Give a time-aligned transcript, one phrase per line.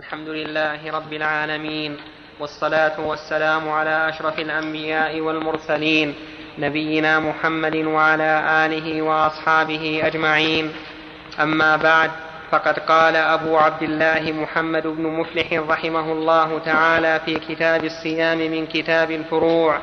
[0.00, 1.96] الحمد لله رب العالمين
[2.40, 6.14] والصلاة والسلام على أشرف الأنبياء والمرسلين
[6.58, 8.32] نبينا محمد وعلى
[8.64, 10.72] آله وأصحابه أجمعين.
[11.40, 12.10] أما بعد
[12.50, 18.66] فقد قال أبو عبد الله محمد بن مفلح رحمه الله تعالى في كتاب الصيام من
[18.66, 19.78] كتاب الفروع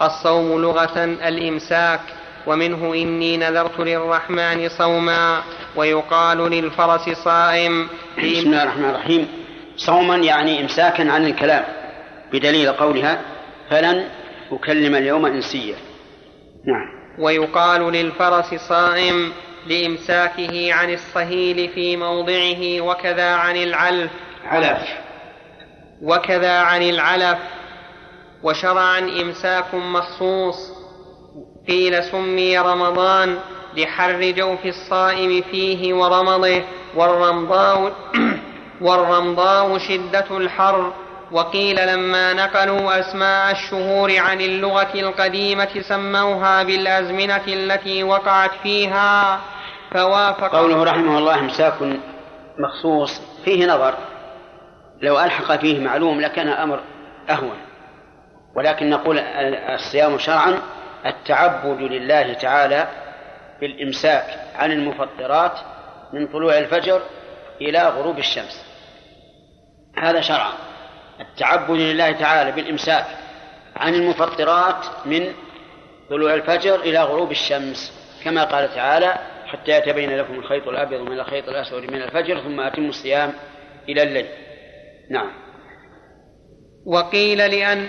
[0.00, 2.00] الصوم لغة الإمساك
[2.46, 5.42] ومنه إني نذرت للرحمن صوما
[5.76, 7.88] ويقال للفرس صائم.
[8.18, 9.39] بسم الله الرحمن الرحيم.
[9.86, 11.64] صوما يعني إمساكا عن الكلام
[12.32, 13.20] بدليل قولها
[13.70, 14.08] فلن
[14.52, 15.76] أكلم اليوم إنسيا.
[16.66, 17.00] نعم.
[17.18, 19.32] ويقال للفرس صائم
[19.66, 24.10] لإمساكه عن الصهيل في موضعه وكذا عن العلف.
[24.44, 24.88] علف.
[26.02, 27.38] وكذا عن العلف.
[28.42, 30.56] وشرعا إمساك مخصوص.
[31.68, 33.38] قيل سمي رمضان
[33.76, 36.62] لحر جوف الصائم فيه ورمضه.
[36.96, 37.92] والرمضاء
[38.80, 40.92] والرمضاء شدة الحر.
[41.32, 49.40] وقيل لما نقلوا أسماء الشهور عن اللغة القديمة سموها بالأزمنة التي وقعت فيها
[49.90, 51.74] فوافق قوله رحمه الله إمساك
[52.58, 53.22] مخصوص.
[53.44, 53.94] فيه نظر.
[55.02, 56.80] لو ألحق فيه معلوم لكان أمر
[57.30, 57.58] أهون.
[58.56, 60.58] ولكن نقول الصيام شرعا
[61.06, 62.88] التعبد لله تعالى
[63.60, 64.24] بالإمساك
[64.56, 65.52] عن المفطرات
[66.12, 67.00] من طلوع الفجر
[67.60, 68.69] إلى غروب الشمس.
[69.98, 70.52] هذا شرعا
[71.20, 73.06] التعبد لله تعالى بالإمساك
[73.76, 75.32] عن المفطرات من
[76.10, 79.14] طلوع الفجر إلى غروب الشمس كما قال تعالى
[79.46, 83.32] حتى يتبين لكم الخيط الأبيض من الخيط الأسود من الفجر ثم أتموا الصيام
[83.88, 84.26] إلى الليل.
[85.10, 85.30] نعم.
[86.86, 87.88] وقيل لأن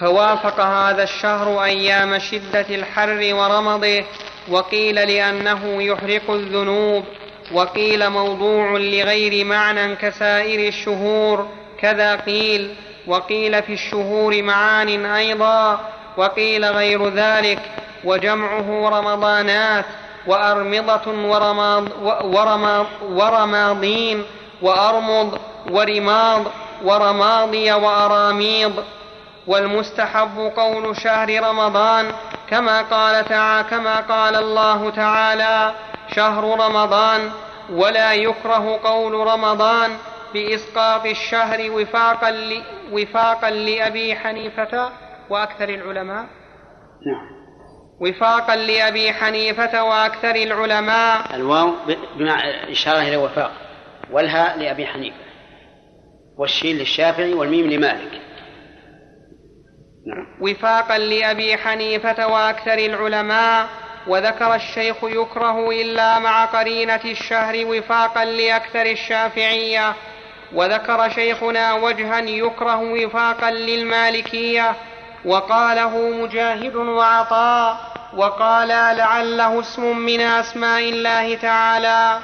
[0.00, 4.04] فوافق هذا الشهر أيام شدة الحر ورمضه
[4.48, 7.04] وقيل لأنه يحرق الذنوب.
[7.52, 11.48] وقيل موضوع لغير معنى كسائر الشهور
[11.80, 12.74] كذا قيل.
[13.06, 15.80] وقيل في الشهور معان أيضا
[16.16, 17.58] وقيل غير ذلك.
[18.04, 19.84] وجمعه رمضانات
[20.26, 21.84] وأرمضة ورماض
[22.24, 24.24] ورماض ورماضين
[24.62, 25.38] وأرمض
[25.70, 26.42] ورماض
[26.84, 28.84] ورماضي وأراميض.
[29.46, 32.12] والمستحب قول شهر رمضان
[32.50, 35.72] كما قال تعالى كما قال الله تعالى
[36.08, 37.30] شهر رمضان
[37.70, 39.90] ولا يكره قول رمضان
[40.34, 42.62] بإسقاط الشهر وفاقا ل...
[42.92, 44.92] وفاقا لأبي حنيفة
[45.30, 46.26] وأكثر العلماء.
[47.06, 47.42] نعم.
[48.00, 51.34] وفاقا لأبي حنيفة وأكثر العلماء.
[51.34, 51.72] الواو
[52.16, 53.52] بمعنى إشارة إلى وفاق.
[54.10, 55.16] والهاء لأبي حنيفة.
[56.38, 58.20] والشين للشافعي والميم لمالك.
[60.06, 60.26] نعم.
[60.40, 63.68] وفاقا لأبي حنيفة وأكثر العلماء.
[64.06, 69.94] وذكر الشيخ يكره إلا مع قرينة الشهر وفاقا لأكثر الشافعية.
[70.52, 74.74] وذكر شيخنا وجها يكره وفاقا للمالكية.
[75.24, 77.76] وقاله مجاهد وعطاء
[78.16, 82.18] وقال لعله اسم من أسماء الله تعالى.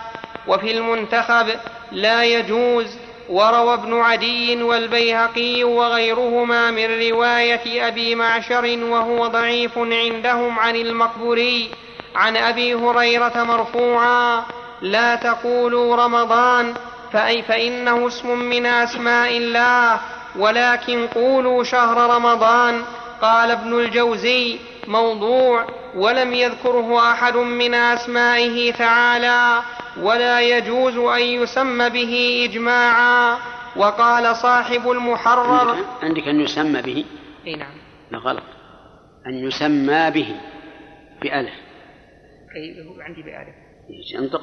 [0.47, 1.49] وفي المنتخب
[1.93, 10.77] لا يجوز وروى ابن عدي والبيهقي وغيرهما من رواية أبي معشر وهو ضعيف عندهم عن
[10.77, 11.71] المقبوري
[12.17, 14.43] عن أبي هريرة مرفوعا
[14.83, 16.75] لا تقولوا رمضان
[17.13, 20.01] فأي فإنه اسم من أسماء الله
[20.39, 22.83] ولكن قولوا شهر رمضان
[23.23, 25.67] قال ابن الجوزي موضوع
[25.97, 29.63] ولم يذكره أحد من أسمائه تعالى
[30.03, 33.39] ولا يجوز أن يسمى به إجماعا.
[33.77, 37.05] وقال صاحب المحرر عندك, أن يسمى به؟
[37.47, 37.75] أي نعم.
[38.11, 38.43] لا غلط.
[39.27, 40.37] أن يسمى به
[41.23, 41.55] بألف.
[42.57, 43.55] أي عندي بألف.
[44.19, 44.43] أنطق؟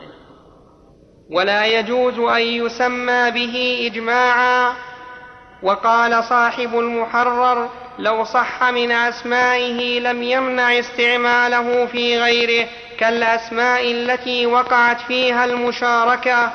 [1.31, 4.73] ولا يجوز أن يسمى به إجماعا.
[5.63, 7.69] وقال صاحب المحرر
[7.99, 12.67] لو صح من أسمائه لم يمنع استعماله في غيره
[12.99, 16.51] كالأسماء التي وقعت فيها المشاركة.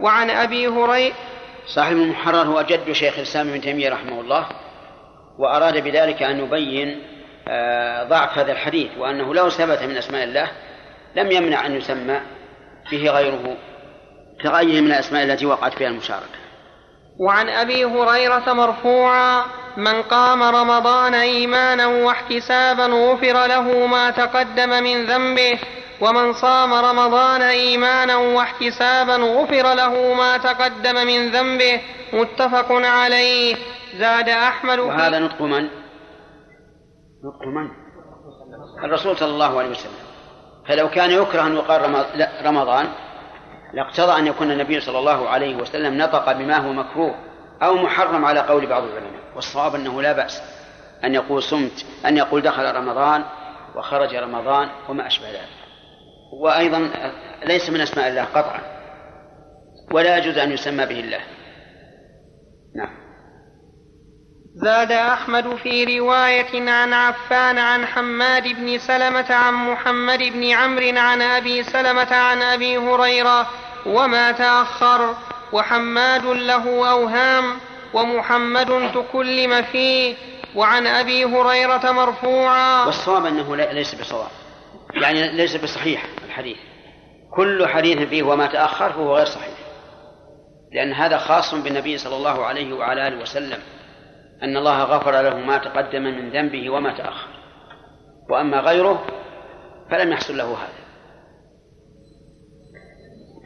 [0.00, 1.14] وعن أبي هريرة
[1.66, 4.46] صاحب المحرر هو جد شيخ الإسلام ابن تيمية رحمه الله
[5.38, 7.02] وأراد بذلك أن يبين
[7.48, 10.50] آه، ضعف هذا الحديث وأنه لو ثبت من أسماء الله
[11.16, 12.20] لم يمنع أن يسمى
[12.92, 13.56] به غيره
[14.42, 16.40] كغيره من الأسماء التي وقعت فيها المشاركة.
[17.20, 19.44] وعن أبي هريرة مرفوعا
[19.76, 25.58] من قام رمضان إيمانا واحتسابا غفر له ما تقدم من ذنبه
[26.00, 31.80] ومن صام رمضان إيمانا واحتسابا غفر له ما تقدم من ذنبه
[32.12, 33.56] متفق عليه.
[33.98, 34.78] زاد أحمد.
[34.78, 35.64] وهذا نطق من؟
[37.24, 37.70] نطق من؟
[38.84, 39.92] الرسول صلى الله عليه وسلم.
[40.68, 41.82] فلو كان يكره أن يقال
[42.46, 42.88] رمضان
[43.74, 47.14] لاقتضى أن يكون النبي صلى الله عليه وسلم نطق بما هو مكروه
[47.62, 49.19] أو محرم على قول بعض العلماء.
[49.40, 50.42] والصواب أنه لا بأس
[51.04, 53.24] أن يقول صمت أن يقول دخل رمضان
[53.74, 55.48] وخرج رمضان وما أشبه ذلك.
[56.32, 56.90] وأيضا
[57.44, 58.60] ليس من أسماء الله قطعا
[59.92, 61.20] ولا يجوز أن يسمى به الله.
[62.76, 63.00] نعم.
[64.54, 71.22] زاد أحمد في رواية عن عفان عن حماد بن سلمة عن محمد بن عمرو عن
[71.22, 73.46] أبي سلمة عن أبي هريرة
[73.86, 75.14] وما تأخر
[75.52, 80.14] وحماد له أوهام ومحمد تكلم فيه
[80.56, 82.86] وعن أبي هريرة مرفوعا.
[82.86, 84.30] والصواب أنه ليس بصواب.
[84.94, 86.56] يعني ليس بصحيح الحديث.
[87.36, 89.54] كل حديث فيه وما تأخر فهو غير صحيح.
[90.72, 93.58] لأن هذا خاص بالنبي صلى الله عليه وعلى آله وسلم.
[94.42, 97.28] أن الله غفر له ما تقدم من ذنبه وما تأخر.
[98.30, 99.06] وأما غيره
[99.90, 100.80] فلم يحصل له هذا.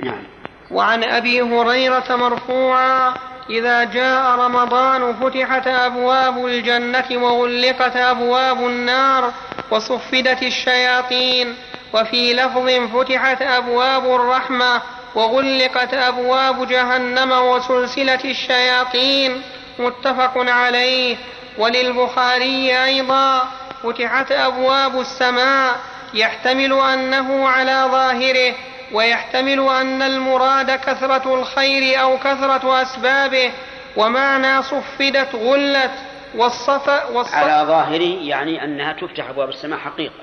[0.04, 0.24] نعم.
[0.70, 3.14] وعن أبي هريرة مرفوعا.
[3.50, 9.32] إذا جاء رمضان فتحت أبواب الجنة وغلقت أبواب النار
[9.70, 11.56] وصفدت الشياطين
[11.92, 14.82] وفي لفظ فتحت أبواب الرحمة
[15.14, 19.42] وغلقت أبواب جهنم وسلسلة الشياطين
[19.78, 21.16] متفق عليه.
[21.58, 23.48] وللبخاري أيضا
[23.82, 25.76] فتحت أبواب السماء
[26.14, 28.54] يحتمل أنه على ظاهره.
[28.94, 33.52] ويحتمل أن المراد كثرة الخير أو كثرة أسبابه
[33.96, 35.90] ومعنى صفدت غلت
[36.34, 40.14] والصف, والصف على ظاهره يعني أنها تفتح أبواب السماء حقيقة.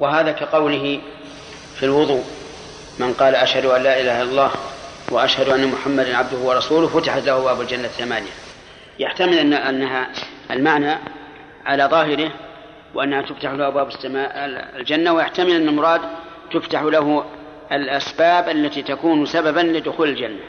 [0.00, 1.00] وهذا كقوله
[1.76, 2.24] في الوضوء
[2.98, 4.50] من قال أشهد أن لا إله إلا الله
[5.10, 8.30] وأشهد أن محمدا عبده ورسوله فتحت له أبواب الجنة ثمانية.
[8.98, 10.08] يحتمل أن أنها
[10.50, 10.98] المعنى
[11.66, 12.30] على ظاهره
[12.94, 14.32] وأنها تفتح له أبواب السماء
[14.76, 16.00] الجنة ويحتمل أن المراد
[16.52, 17.24] تفتح له
[17.72, 20.40] الأسباب التي تكون سببا لدخول الجنة.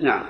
[0.00, 0.22] نعم.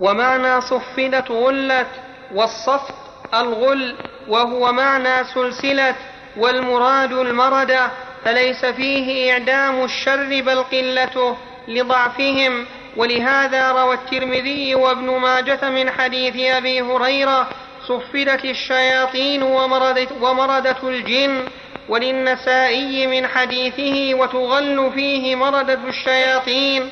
[0.00, 1.86] ومعنى صفدت غلت
[2.34, 2.94] والصفد
[3.34, 3.94] الغل
[4.28, 5.94] وهو معنى سلسلة
[6.36, 7.90] والمراد المردة
[8.24, 11.36] فليس فيه إعدام الشر بل قلته
[11.68, 12.66] لضعفهم.
[12.96, 17.48] ولهذا روى الترمذي وابن ماجة من حديث أبي هريرة
[17.88, 21.44] صفدت الشياطين ومردت, ومردت الجن.
[21.88, 26.90] وللنسائي من حديثه وتغل فيه مردة الشياطين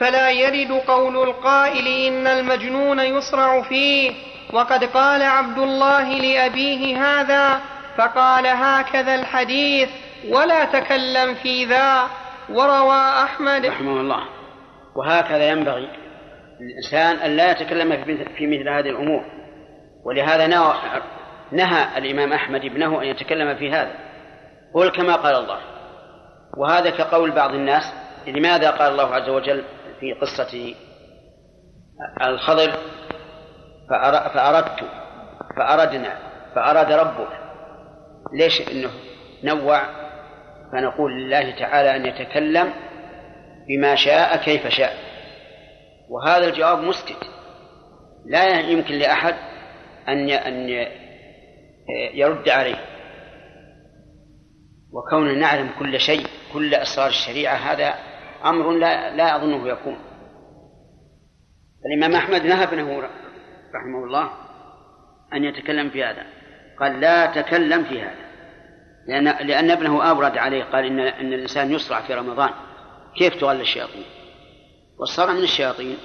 [0.00, 4.12] فلا يرد قول القائل إن المجنون يصرع فيه.
[4.52, 7.60] وقد قال عبد الله لأبيه هذا
[7.96, 9.88] فقال هكذا الحديث
[10.28, 12.06] ولا تكلم في ذا.
[12.50, 14.24] وروى أحمد رحمه الله.
[14.96, 15.88] وهكذا ينبغي
[16.60, 18.04] للإنسان أن لا يتكلم
[18.36, 19.24] في مثل هذه الأمور.
[20.04, 20.46] ولهذا
[21.52, 24.05] نهى الإمام أحمد ابنه أن يتكلم في هذا.
[24.74, 25.58] قل كما قال الله.
[26.56, 27.82] وهذا كقول بعض الناس
[28.26, 29.64] لماذا قال الله عز وجل
[30.00, 30.74] في قصة
[32.22, 32.72] الخضر؟
[34.34, 34.84] فأردت
[35.56, 36.18] فأردنا
[36.54, 37.28] فأراد ربك.
[38.32, 38.90] ليش إنه
[39.44, 39.82] نوع؟
[40.72, 42.72] فنقول لله تعالى أن يتكلم
[43.68, 44.96] بما شاء كيف شاء.
[46.10, 47.30] وهذا الجواب مسكت
[48.26, 49.34] لا يمكن لأحد
[50.08, 50.86] أن أن
[52.14, 52.95] يرد عليه.
[54.96, 57.94] وكوننا نعلم كل شيء كل أسرار الشريعة هذا
[58.44, 59.98] أمر لا لا أظنه يكون.
[61.86, 63.00] الإمام أحمد نهى ابنه
[63.74, 64.30] رحمه الله
[65.32, 66.26] أن يتكلم في هذا.
[66.80, 68.26] قال لا تكلم في هذا.
[69.08, 72.50] لأن لأن ابنه أورد عليه قال إن إن الإنسان يصرع في رمضان.
[73.18, 74.04] كيف تغل الشياطين؟
[74.98, 75.96] والصرع من الشياطين.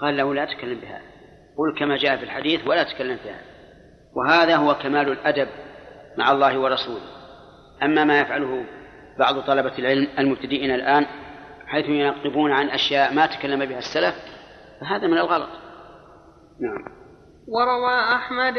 [0.00, 1.10] قال له لا تكلم بهذا
[1.58, 3.44] قل كما جاء في الحديث ولا تكلم في هذا.
[4.16, 5.48] وهذا هو كمال الأدب
[6.18, 7.19] مع الله ورسوله.
[7.82, 8.64] أما ما يفعله
[9.18, 11.06] بعض طلبة العلم المبتدئين الآن
[11.66, 14.14] حيث ينقبون عن أشياء ما تكلم بها السلف
[14.80, 15.48] فهذا من الغلط.
[16.60, 17.00] نعم.
[17.48, 18.54] وروى أحمد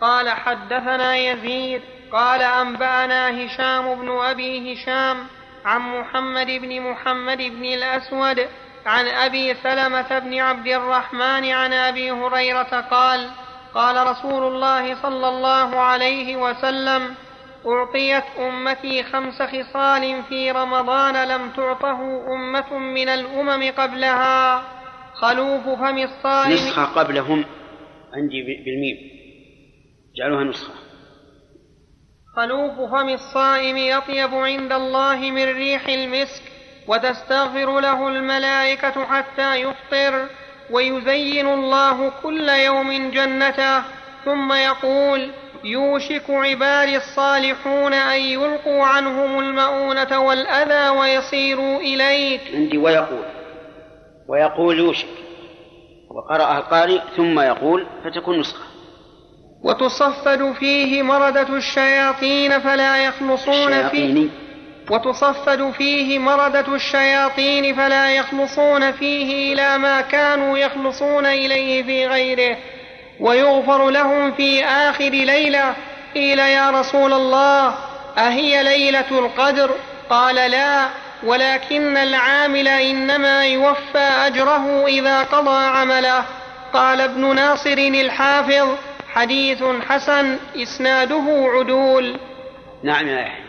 [0.00, 5.16] قال حدثنا يزيد قال أنبأنا هشام بن أبي هشام
[5.64, 8.48] عن محمد بن محمد بن الأسود
[8.86, 13.30] عن أبي سلمة بن عبد الرحمن عن أبي هريرة قال
[13.74, 17.14] قال رسول الله صلى الله عليه وسلم
[17.66, 22.00] أعطيت أمتي خمس خصال في رمضان لم تعطه
[22.34, 24.62] أمة من الأمم قبلها.
[25.14, 26.52] خلوف فم الصائم.
[26.52, 27.44] نسخة قبلهم.
[28.14, 28.96] عندي بالميم.
[30.16, 30.74] جعلوها نسخة.
[32.36, 36.42] خلوف فم الصائم يطيب عند الله من ريح المسك
[36.88, 40.26] وتستغفر له الملائكة حتى يفطر
[40.70, 43.82] ويزين الله كل يوم جنته
[44.24, 45.30] ثم يقول
[45.64, 52.40] يوشك عبادي الصالحون أن يلقوا عنهم المؤونة والأذى ويصيروا إليك.
[52.54, 53.24] عندي ويقول
[54.28, 55.08] ويقول يوشك
[56.10, 58.64] وقرأها القارئ ثم يقول فتكون نسخة.
[59.64, 64.28] وتصفد فيه مردة الشياطين فلا يخلصون فيه.
[64.90, 72.56] وتصفد فيه مردة الشياطين فلا يخلصون فيه إلى ما كانوا يخلصون إليه في غيره.
[73.20, 75.74] ويغفر لهم في آخر ليلة.
[76.14, 77.74] قيل يا رسول الله
[78.18, 79.70] أهي ليلة القدر؟
[80.10, 80.86] قال لا
[81.24, 86.24] ولكن العامل إنما يوفى أجره إذا قضى عمله.
[86.72, 88.68] قال ابن ناصر الحافظ
[89.08, 92.16] حديث حسن إسناده عدول.
[92.84, 93.46] نعم يا يحيى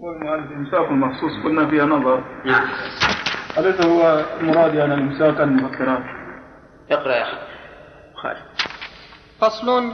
[0.00, 2.24] والمؤلف إمساك مخصوص قلنا فيها نظر.
[2.44, 2.68] نعم.
[3.58, 6.02] أليس هو المراد يعني الإمساك عن المفكرات
[6.90, 7.47] اقرأ يا أخي.
[8.22, 8.42] خالد
[9.40, 9.92] فصل.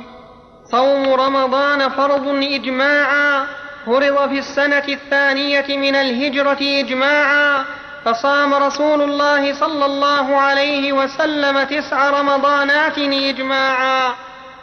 [0.65, 3.47] صوم رمضان فرض إجماعا.
[3.87, 7.65] فرض في السنة الثانية من الهجرة إجماعا.
[8.05, 14.15] فصام رسول الله صلى الله عليه وسلم تسع رمضانات إجماعا.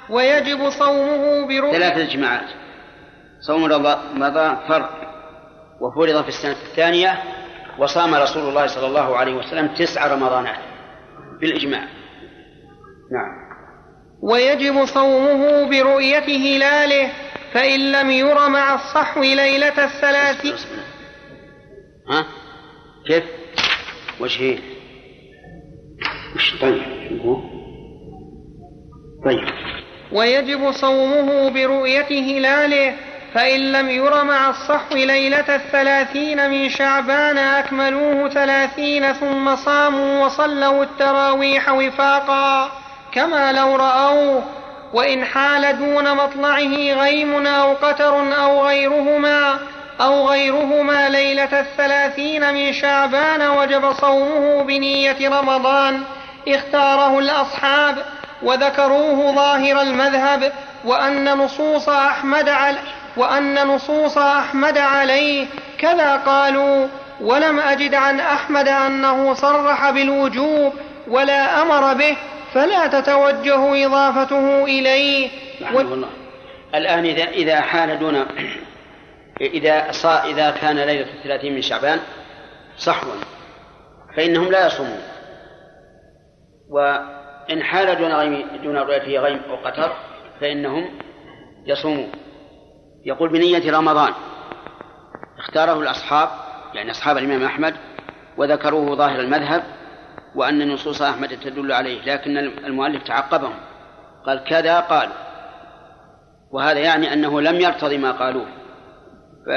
[0.09, 2.49] ويجب صومه برؤية ثلاثة إجماعات.
[3.39, 4.89] صوم رمضان فرض.
[5.81, 7.23] وفرض في السنة الثانية
[7.77, 10.59] وصام رسول الله صلى الله عليه وسلم تسع رمضانات
[11.41, 11.87] بالإجماع.
[13.11, 13.40] نعم.
[14.21, 17.09] ويجب صومه برؤية هلاله
[17.53, 20.55] فإن لم ير مع الصحو ليلة الثلاثين
[22.09, 22.25] ها؟
[23.07, 23.23] كيف؟
[24.19, 24.59] وجهين
[26.61, 26.81] طيب.
[29.25, 29.47] طيب.
[30.11, 32.95] ويجب صومه برؤية هلاله
[33.33, 41.71] فإن لم ير مع الصحو ليلة الثلاثين من شعبان أكملوه ثلاثين ثم صاموا وصلوا التراويح
[41.71, 42.80] وفاقا.
[43.11, 44.43] كما لو رأوه
[44.93, 49.59] وإن حال دون مطلعه غيم أو قتر أو غيرهما
[50.01, 56.03] أو غيرهما ليلة الثلاثين من شعبان وجب صومه بنية رمضان
[56.47, 57.95] اختاره الأصحاب
[58.43, 60.51] وذكروه ظاهر المذهب
[60.85, 62.77] وأن نصوص أحمد على
[63.17, 65.47] وأن نصوص أحمد عليه
[65.79, 66.87] كذا قالوا
[67.21, 70.73] ولم أجد عن أحمد أنه صرح بالوجوب
[71.07, 72.17] ولا أمر به
[72.53, 75.29] فلا تتوجه إضافته إليه.
[75.73, 75.79] و...
[75.79, 76.09] الله.
[76.75, 78.25] الآن إذا إذا حال دون
[79.41, 81.99] إذا صا إذا كان ليلة الثلاثين من شعبان
[82.77, 83.13] صحوا
[84.15, 85.01] فإنهم لا يصومون.
[86.69, 89.91] وإن حال دون غيم دون رؤيته غيم أو قتر
[90.41, 90.89] فإنهم
[91.65, 92.11] يصومون.
[93.05, 94.13] يقول بنية رمضان
[95.37, 96.29] اختاره الأصحاب
[96.73, 97.75] يعني أصحاب الإمام أحمد
[98.37, 99.63] وذكروه ظاهر المذهب
[100.35, 103.55] وأن نصوص أحمد تدل عليه لكن المؤلف تعقبهم.
[104.25, 105.15] قال كذا قالوا.
[106.51, 108.45] وهذا يعني أنه لم يرتضي ما قالوه.
[109.45, 109.49] ف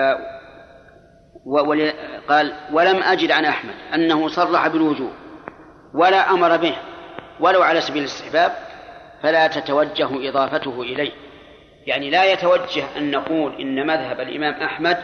[2.29, 5.11] قال ولم أجد عن أحمد أنه صرح بالوجوب
[5.95, 6.77] ولا أمر به
[7.41, 8.53] ولو على سبيل الاستحباب
[9.23, 11.13] فلا تتوجه إضافته إليه.
[11.87, 14.99] يعني لا يتوجه أن نقول إن مذهب الإمام أحمد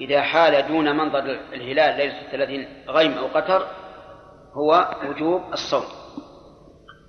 [0.00, 3.66] إذا حال دون منظر الهلال ليلة الثلاثين غيم أو قتر
[4.58, 5.84] هو وجوب الصوم.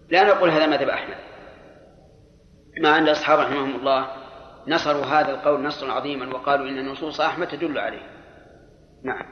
[0.10, 1.18] لا نقول هذا مذهب أحمد.
[2.84, 4.08] مع أن الأصحاب رحمهم الله
[4.68, 8.02] نصروا هذا القول نصرا عظيما وقالوا إن نصوص أحمد تدل عليه.
[9.06, 9.26] نعم.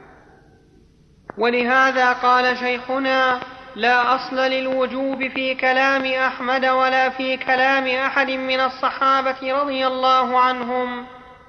[1.38, 3.40] ولهذا قال شيخنا
[3.76, 11.06] لا أصل للوجوب في كلام أحمد ولا في كلام أحد من الصحابة رضي الله عنهم.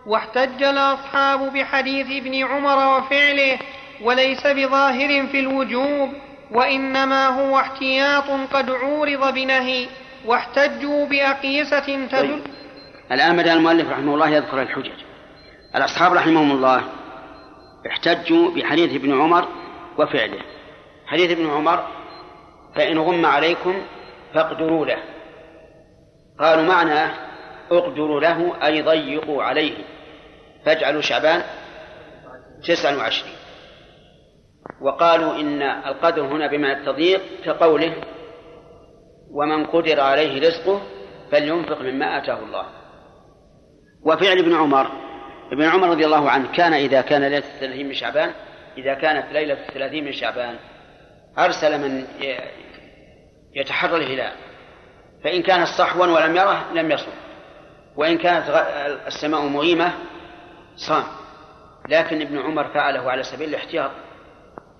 [0.06, 3.58] واحتج الأصحاب بحديث ابن عمر وفعله
[4.02, 6.27] وليس بظاهر في الوجوب.
[6.50, 9.88] وإنما هو احتياط قد عورض بنهي
[10.26, 12.40] واحتجوا بأقيسة تدل طيب.
[13.12, 15.04] الآن بدأ المؤلف رحمه الله يذكر الحجج.
[15.76, 16.82] الأصحاب رحمهم الله
[17.86, 19.48] احتجوا بحديث ابن عمر
[19.98, 20.38] وفعله.
[21.06, 21.86] حديث ابن عمر
[22.74, 23.82] فإن غم عليكم
[24.34, 24.98] فاقدروا له.
[26.40, 27.10] قالوا معناه
[27.70, 29.74] اقدروا له أي ضيقوا عليه.
[30.66, 31.42] فاجعلوا شعبان
[32.64, 33.37] تسعا وعشرين.
[34.80, 37.94] وقالوا إن القدر هنا بمعنى التضييق كقوله
[39.30, 40.82] ومن قدر عليه رزقه
[41.30, 42.66] فلينفق مما آتاه الله.
[44.02, 44.86] وفعل ابن عمر
[45.52, 48.32] ابن عمر رضي الله عنه كان إذا كان ليلة الثلاثين من شعبان
[48.78, 50.56] إذا كانت ليلة الثلاثين من شعبان
[51.38, 52.04] أرسل من
[53.54, 54.32] يتحرى الهلال.
[55.24, 57.12] فإن كان صحوا ولم يره لم يصم.
[57.96, 58.48] وإن كانت
[59.06, 59.92] السماء مغيمة
[60.76, 61.04] صام.
[61.88, 63.90] لكن ابن عمر فعله على سبيل الاحتياط.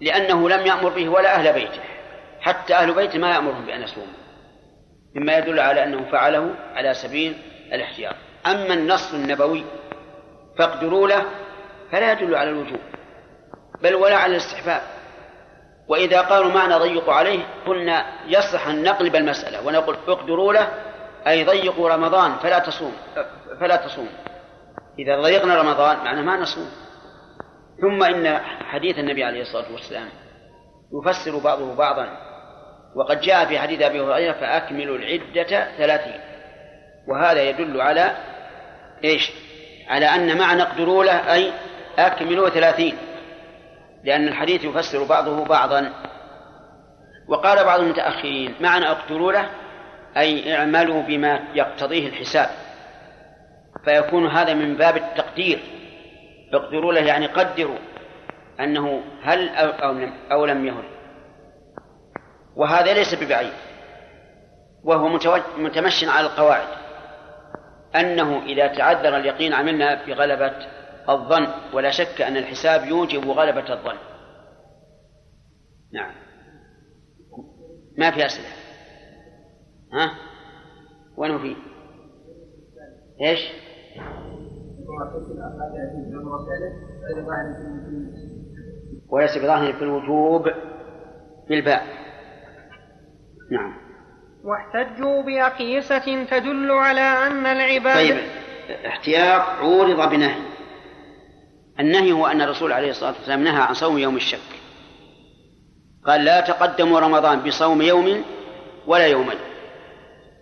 [0.01, 1.81] لأنه لم يأمر به ولا أهل بيته.
[2.41, 4.13] حتى أهل بيته ما يأمرهم بأن يصوموا.
[5.15, 7.37] مما يدل على أنه فعله على سبيل
[7.73, 8.15] الاحتياط.
[8.47, 9.65] أما النص النبوي
[10.59, 11.25] فاقدروا له
[11.93, 12.81] فلا يدل على الوجوب
[13.83, 14.83] بل ولا على الاستحباب.
[15.89, 20.69] وإذا قالوا معنى ضيقوا عليه قلنا يصح أن نقلب المسألة ونقول اقدروا له
[21.27, 22.93] أي ضيقوا رمضان فلا تصوم
[23.61, 24.09] فلا تصوم.
[24.99, 26.71] إذا ضيقنا رمضان معناه ما نصوم.
[27.81, 30.09] ثم إن حديث النبي عليه الصلاة والسلام
[30.93, 32.09] يفسر بعضه بعضا.
[32.95, 36.21] وقد جاء في حديث أبي هريرة فأكملوا العدة ثلاثين.
[37.09, 38.17] وهذا يدل على
[39.05, 39.33] إيش؟
[39.89, 41.53] على أن معنى اقدروا له أي
[41.99, 42.97] أكملوا ثلاثين.
[44.05, 45.93] لأن الحديث يفسر بعضه بعضا.
[47.29, 49.49] وقال بعض المتأخرين معنى اقدروا له
[50.17, 52.49] أي اعملوا بما يقتضيه الحساب.
[53.85, 55.78] فيكون هذا من باب التقدير.
[56.53, 57.79] اقدروا له يعني قدروا
[58.61, 60.85] أنه هل أو لم, أو لم يهل
[62.57, 63.53] وهذا ليس ببعيد.
[64.85, 65.09] وهو
[65.59, 66.69] متمشي على القواعد.
[67.97, 70.53] أنه إذا تعذر اليقين عملنا بغلبة
[71.09, 73.97] الظن ولا شك أن الحساب يوجب غلبة الظن.
[75.93, 76.15] نعم.
[77.99, 78.49] ما في أسئلة
[79.93, 80.19] ها؟
[81.17, 81.57] وين في؟
[83.23, 83.41] إيش؟
[89.09, 90.49] وليس بظاهر في الوجوب
[91.49, 91.87] بالباء
[93.51, 93.75] نعم.
[94.45, 98.17] واحتجوا بأقيسة تدل على أن العباد طيب
[98.87, 100.43] احتياط عورض بنهي.
[101.81, 104.39] النهي هو أن الرسول عليه الصلاة والسلام نهى عن صوم يوم الشك.
[106.05, 108.25] قال لا تقدموا رمضان بصوم يوم
[108.87, 109.39] ولا يومين.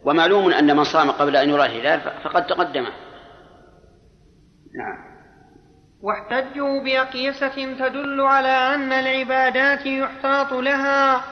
[0.05, 3.06] ومعلوم أن من صام قبل أن يرى الهلال فقد تقدمه
[4.77, 5.17] نعم.
[6.03, 11.25] واحتجوا بأقيسة تدل على أن العبادات يحتاط لها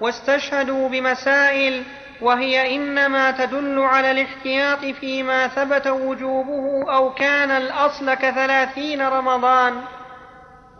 [0.00, 1.84] واستشهدوا بمسائل
[2.20, 9.82] وهي إنما تدل على الاحتياط فيما ثبت وجوبه أو كان الأصل كثلاثين رمضان.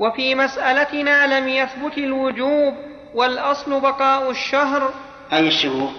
[0.00, 2.74] وفي مسألتنا لم يثبت الوجوب
[3.14, 4.90] والأصل بقاء الشهر.
[5.32, 5.90] أي الشهور؟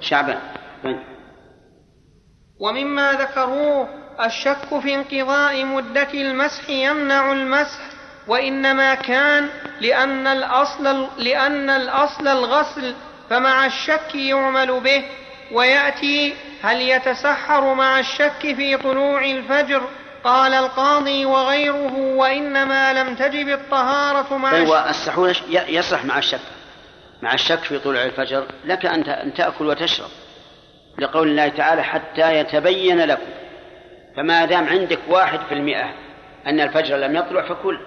[0.00, 0.38] شعبان.
[2.60, 7.78] ومما ذكروه الشك في انقضاء مدة المسح يمنع المسح
[8.26, 9.48] وإنما كان
[9.80, 12.94] لأن الأصل لأن الأصل الغسل
[13.30, 15.04] فمع الشك يعمل به
[15.52, 19.82] ويأتي هل يتسحر مع الشك في طلوع الفجر؟
[20.24, 26.40] قال القاضي وغيره وإنما لم تجب الطهارة مع أيوة السحور يصح مع الشك.
[27.22, 30.08] مع الشك في طلوع الفجر لك أن تأكل وتشرب
[30.98, 33.45] لقول الله تعالى حتى يتبين لكم.
[34.16, 35.94] فما دام عندك واحد في المئة
[36.46, 37.78] أن الفجر لم يطلع فكل.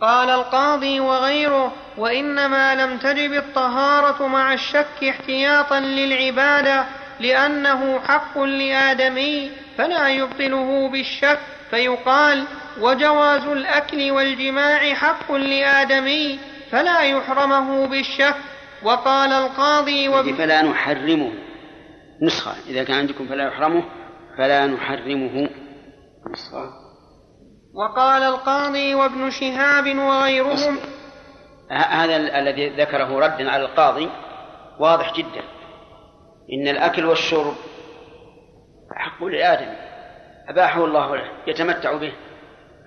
[0.00, 6.84] قال القاضي وغيره وإنما لم تجب الطهارة مع الشك احتياطا للعبادة
[7.20, 11.38] لأنه حق لآدمي فلا يبطله بالشك
[11.70, 12.44] فيقال
[12.80, 16.38] وجواز الأكل والجماع حق لآدمي
[16.70, 18.34] فلا يحرمه بالشك.
[18.82, 20.34] وقال القاضي وب...
[20.34, 21.32] فلا نحرمه.
[22.22, 23.84] نسخة إذا كان عندكم فلا يحرمه
[24.38, 25.48] فلا نحرمه.
[27.74, 30.78] وقال القاضي وابن شهاب وغيرهم
[31.70, 34.10] هذا الذي ذكره ردا على القاضي
[34.78, 35.42] واضح جدا.
[36.52, 37.54] إن الأكل والشرب
[38.96, 39.74] حق لآدم
[40.48, 42.12] أباحه الله له يتمتع به.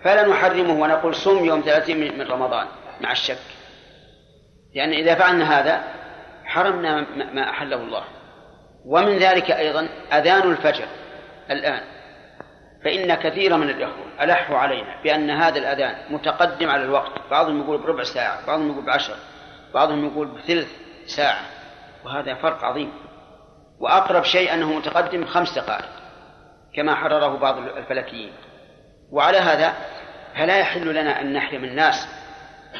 [0.03, 2.67] فلا نحرمه ونقول صم يوم ثلاثين من رمضان
[3.01, 3.37] مع الشك.
[4.75, 5.83] لأن إذا فعلنا هذا
[6.45, 7.01] حرمنا
[7.33, 8.03] ما أحله الله.
[8.85, 10.85] ومن ذلك أيضا أذان الفجر.
[11.51, 11.81] الآن.
[12.83, 17.11] فإن كثيرا من الإخوة ألحوا علينا بأن هذا الأذان متقدم على الوقت.
[17.31, 19.15] بعضهم يقول بربع ساعة بعضهم يقول بعشر
[19.73, 20.67] بعضهم يقول بثلث
[21.05, 21.41] ساعة.
[22.05, 22.91] وهذا فرق عظيم.
[23.79, 25.85] وأقرب شيء أنه متقدم خمس دقائق
[26.75, 28.33] كما حرره بعض الفلكيين.
[29.11, 29.73] وعلى هذا
[30.35, 32.07] فلا يحل لنا أن نحرم الناس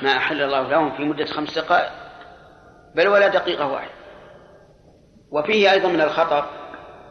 [0.02, 1.92] ما أحل الله لهم في مدة خمس دقائق
[2.96, 3.92] بل ولا دقيقة واحدة.
[5.32, 6.46] وفيه أيضا من الخطر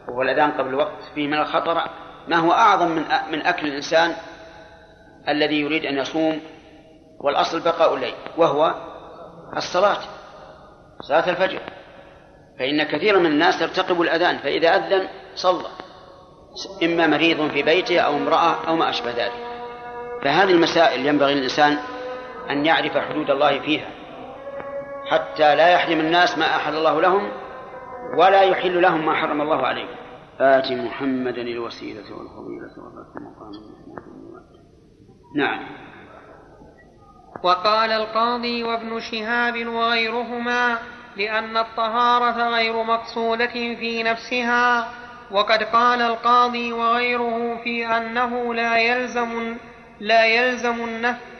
[0.07, 1.81] وهو الأذان قبل الوقت فيه من الخطر
[2.27, 4.15] ما هو أعظم من من أكل الإنسان
[5.29, 6.41] الذي يريد أن يصوم
[7.19, 8.75] والأصل بقاء الليل وهو
[9.57, 9.97] الصلاة
[11.01, 11.59] صلاة الفجر.
[12.59, 15.67] فإن كثيرا من الناس ترتقب الأذان فإذا أذن صلى
[16.83, 19.45] إما مريض في بيته أو امرأة أو ما أشبه ذلك.
[20.23, 21.77] فهذه المسائل ينبغي للإنسان
[22.49, 23.87] أن يعرف حدود الله فيها
[25.11, 27.31] حتى لا يحرم الناس ما أحل الله لهم
[28.17, 30.05] ولا يحل لهم ما حرم الله عليهم.
[30.39, 33.51] آت محمدا الوسيلة والفضيلة وبعث مقام
[35.35, 35.59] نعم.
[37.43, 40.77] وقال القاضي وابن شهاب وغيرهما
[41.17, 44.87] لأن الطهارة غير مقصودة في نفسها
[45.31, 49.57] وقد قال القاضي وغيره في أنه لا يلزم
[49.99, 51.34] لا يلزم النفس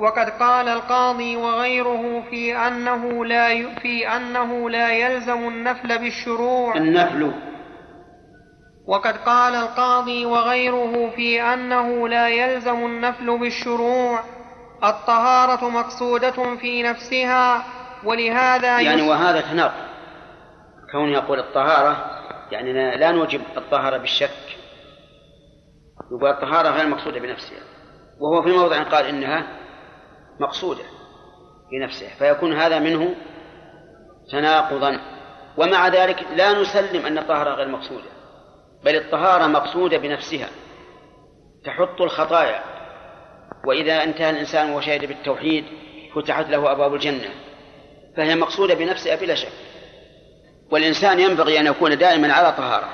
[0.00, 6.76] وقد قال القاضي وغيره في أنه لا في أنه لا يلزم النفل بالشروع.
[6.76, 7.32] النفل.
[8.86, 14.20] وقد قال القاضي وغيره في أنه لا يلزم النفل بالشروع.
[14.84, 17.64] الطهارة مقصودة في نفسها
[18.04, 19.92] ولهذا يعني وهذا تناقض.
[20.92, 21.96] كون يقول الطهارة
[22.50, 24.58] يعني لا نوجب الطهارة بالشك.
[26.12, 27.62] يقول الطهارة غير مقصودة بنفسها.
[28.20, 29.61] وهو في موضع قال إنها
[30.40, 30.84] مقصودة
[31.72, 33.14] بنفسها فيكون هذا منه
[34.30, 35.00] تناقضا.
[35.56, 38.08] ومع ذلك لا نسلم أن الطهارة غير مقصودة
[38.84, 40.48] بل الطهارة مقصودة بنفسها
[41.64, 42.62] تحط الخطايا.
[43.66, 45.64] وإذا انتهى الإنسان وشهد بالتوحيد
[46.14, 47.30] فتحت له أبواب الجنة
[48.16, 49.52] فهي مقصودة بنفسها بلا شك.
[50.70, 52.88] والإنسان ينبغي أن يكون دائما على طهارة.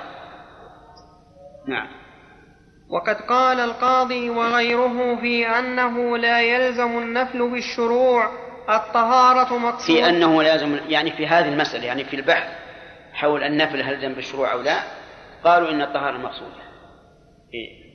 [1.68, 1.97] نعم.
[2.90, 8.30] وقد قال القاضي وغيره في أنه لا يلزم النفل بالشروع
[8.70, 12.48] الطهارة مقصود في أنه لازم يعني في هذه المسألة يعني في البحث
[13.12, 14.78] حول النفل هل يلزم بالشروع أو لا
[15.44, 16.62] قالوا إن الطهارة مقصودة.
[17.54, 17.88] إيه؟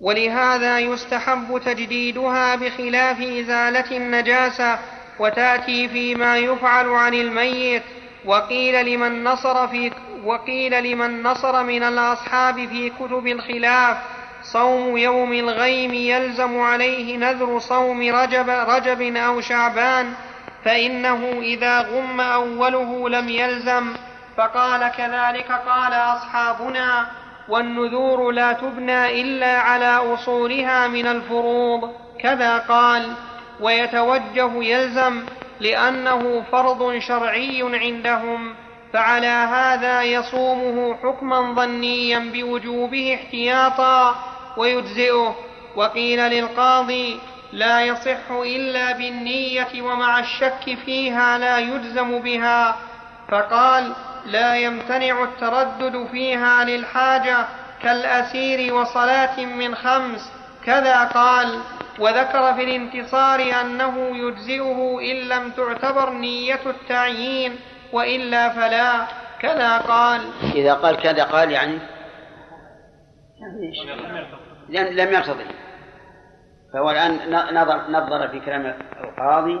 [0.00, 4.78] ولهذا يستحب تجديدها بخلاف إزالة النجاسة
[5.18, 7.82] وتأتي فيما يفعل عن الميت.
[8.24, 9.92] وقيل لمن نصر في
[10.24, 13.96] وقيل لمن نصر من الأصحاب في كتب الخلاف
[14.44, 20.12] صوم يوم الغيم يلزم عليه نذر صوم رجب رجب أو شعبان
[20.64, 23.94] فإنه إذا غم أوله لم يلزم.
[24.36, 27.06] فقال كذلك قال أصحابنا
[27.48, 31.92] والنذور لا تبنى إلا على أصولها من الفروض.
[32.20, 33.12] كذا قال
[33.60, 35.24] ويتوجه يلزم
[35.60, 38.54] لأنه فرض شرعي عندهم
[38.92, 44.33] فعلى هذا يصومه حكما ظنيا بوجوبه احتياطا.
[44.56, 45.36] ويجزئه.
[45.76, 47.20] وقيل للقاضي
[47.52, 52.76] لا يصح إلا بالنية ومع الشك فيها لا يجزم بها.
[53.28, 53.92] فقال
[54.26, 57.46] لا يمتنع التردد فيها للحاجة
[57.82, 60.32] كالأسير وصلاة من خمس.
[60.64, 61.60] كذا قال.
[61.98, 67.56] وذكر في الانتصار أنه يجزئه إن لم تعتبر نية التعيين
[67.92, 69.06] وإلا فلا.
[69.40, 70.20] كذا قال.
[70.54, 71.78] إذا قال كذا قال يعني؟
[74.68, 75.44] لم يرتضي
[76.72, 78.74] فهو الآن نظر نظر في كلام
[79.04, 79.60] القاضي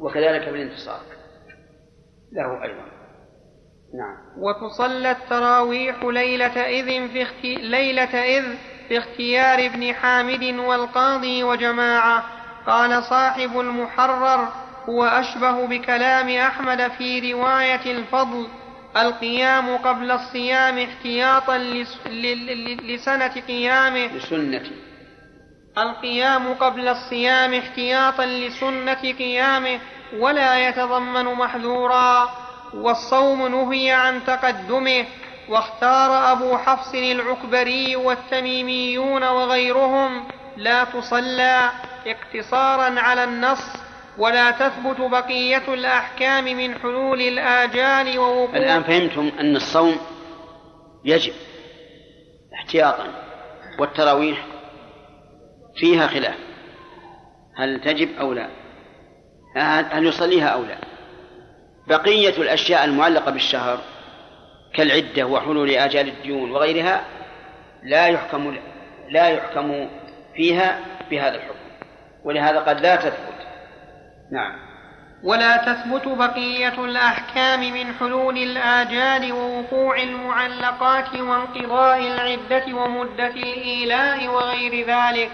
[0.00, 1.00] وكذلك في الانتصار.
[2.32, 2.84] له أيضا.
[3.98, 4.16] نعم.
[4.38, 7.54] وتصلى التراويح ليلة إذ في أختي...
[7.54, 8.44] ليلة إذ
[8.88, 12.24] في اختيار ابن حامد والقاضي وجماعة.
[12.66, 14.48] قال صاحب المحرر
[14.88, 18.48] هو أشبه بكلام أحمد في رواية الفضل.
[18.96, 21.58] القيام قبل الصيام احتياطا.
[22.82, 24.06] لسنة قيامه.
[24.06, 24.62] لسنة
[25.78, 29.80] القيام قبل الصيام احتياطا لسنة قيامه
[30.18, 32.30] ولا يتضمن محذورا.
[32.74, 35.04] والصوم نهي عن تقدمه.
[35.48, 40.24] واختار أبو حفص العكبري والتميميون وغيرهم
[40.56, 41.70] لا تصلى
[42.06, 43.85] اقتصارا على النص
[44.18, 49.96] ولا تثبت بقية الأحكام من حلول الآجال ووقوع الآن فهمتم أن الصوم
[51.04, 51.32] يجب
[52.54, 53.06] احتياطا
[53.78, 54.46] والتراويح
[55.76, 56.36] فيها خلاف.
[57.56, 58.48] هل تجب أو لا؟
[59.56, 60.76] هل يصليها أو لا؟
[61.88, 63.78] بقية الأشياء المعلقة بالشهر
[64.74, 67.04] كالعدة وحلول آجال الديون وغيرها
[67.82, 68.56] لا يحكم
[69.08, 69.88] لا يحكم
[70.34, 71.56] فيها بهذا الحكم
[72.24, 73.35] ولهذا قد لا تثبت.
[74.32, 74.52] نعم.
[75.22, 85.30] ولا تثبت بقية الأحكام من حلول الآجال ووقوع المعلقات وانقضاء العدة ومدة الإيلاء وغير ذلك.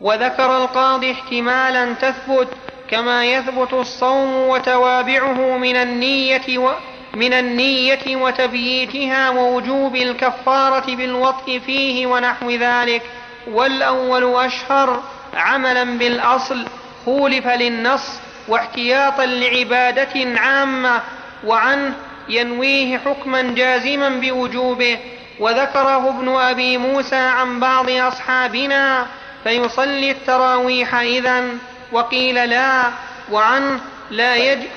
[0.00, 2.48] وذكر القاضي احتمالا تثبت
[2.90, 6.72] كما يثبت الصوم وتوابعه من النية و
[7.14, 13.02] من النية وتبييتها ووجوب الكفارة بالوطء فيه ونحو ذلك.
[13.46, 15.02] والأول أشهر
[15.34, 16.66] عملا بالأصل
[17.04, 21.00] خولف للنص واحتياطا لعبادة عامة
[21.46, 21.94] وعنه
[22.28, 24.98] ينويه حكما جازما بوجوبه
[25.40, 29.06] وذكره ابن أبي موسى عن بعض أصحابنا
[29.44, 31.58] فيصلي التراويح إذن
[31.92, 32.90] وقيل لا
[33.32, 34.68] وعنه لا يجب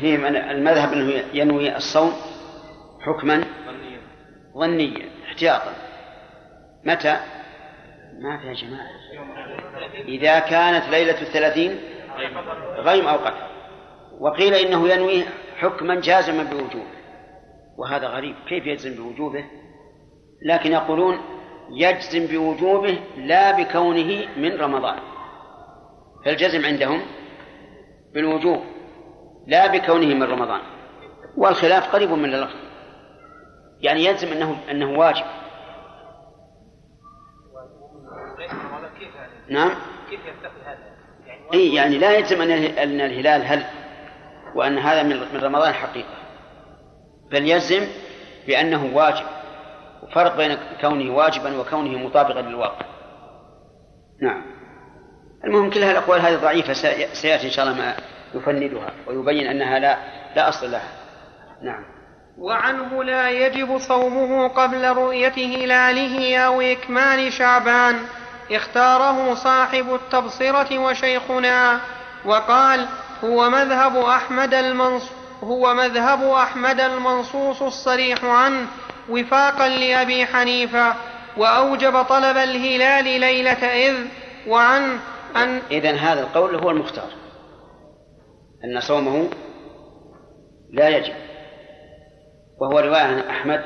[0.00, 0.14] هي
[0.50, 2.12] المذهب إنه ينوي الصوم
[3.06, 3.44] حكما
[4.58, 5.72] ظنيا احتياطا.
[6.84, 7.16] متى؟
[8.20, 8.90] ما فيها جماعة.
[10.08, 11.80] إذا كانت ليلة الثلاثين
[12.76, 13.54] غيم أو قتل.
[14.20, 15.24] وقيل إنه ينوي
[15.56, 16.94] حكما جازما بوجوبه.
[17.78, 18.36] وهذا غريب.
[18.48, 19.44] كيف يجزم بوجوبه؟
[20.42, 21.18] لكن يقولون
[21.70, 24.98] يجزم بوجوبه لا بكونه من رمضان.
[26.24, 27.02] فالجزم عندهم؟
[28.14, 28.60] بالوجوب.
[29.46, 30.60] لا بكونه من رمضان.
[31.36, 32.56] والخلاف قريب من اللفظ
[33.80, 35.24] يعني يلزم انه أنه واجب.
[39.48, 39.70] نعم.
[40.10, 40.20] كيف
[40.66, 40.78] هذا؟
[41.26, 43.64] يعني إي يعني لا يلزم أن أن الهلال هل
[44.54, 46.14] وأن هذا من رمضان حقيقة.
[47.30, 47.86] بل يلزم
[48.46, 49.26] بأنه واجب
[50.02, 52.86] وفرق بين كونه واجبا وكونه مطابقا للواقع.
[54.22, 54.42] نعم.
[55.44, 56.72] المهم كل هالأقوال هذه ضعيفة
[57.12, 57.96] سيأتي إن شاء الله ما
[58.34, 59.96] يفندها ويبين أنها لا
[60.36, 60.88] لا أصل لها.
[61.62, 61.84] نعم.
[62.38, 67.96] وعنه لا يجب صومه قبل رؤية هلاله أو إكمال شعبان.
[68.50, 71.80] اختاره صاحب التبصرة وشيخنا
[72.24, 72.86] وقال
[73.24, 75.10] هو مذهب أحمد المنص
[75.42, 78.66] هو مذهب أحمد المنصوص الصريح عنه
[79.08, 80.94] وفاقا لأبي حنيفة
[81.36, 83.94] وأوجب طلب الهلال ليلة إذ
[84.48, 84.98] وعن
[85.36, 87.10] أن إذا هذا القول هو المختار.
[88.64, 89.30] أن صومه
[90.70, 91.14] لا يجب.
[92.60, 93.64] وهو رواية عن أحمد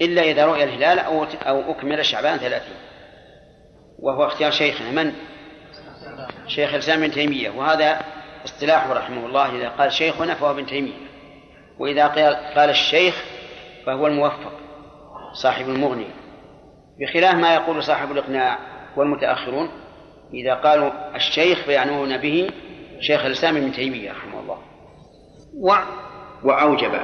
[0.00, 2.83] إلا إذا رؤي الهلال أو أو أكمل شعبان ثلاثين.
[4.04, 4.90] وهو اختيار شيخنا.
[4.90, 5.12] من؟
[6.46, 7.50] شيخ الإسلام ابن تيمية.
[7.50, 8.00] وهذا
[8.44, 9.56] اصطلاحه رحمه الله.
[9.56, 11.04] إذا قال شيخنا فهو ابن تيمية.
[11.78, 12.06] وإذا
[12.56, 13.24] قال الشيخ
[13.86, 14.52] فهو الموفق
[15.42, 16.06] صاحب المغني.
[17.00, 18.58] بخلاف ما يقول صاحب الإقناع
[18.96, 19.70] والمتأخرون
[20.34, 22.50] إذا قالوا الشيخ فيعنون به
[23.00, 24.58] شيخ الإسلام ابن تيمية رحمه الله.
[25.60, 25.74] و...
[26.44, 27.00] وأوجب.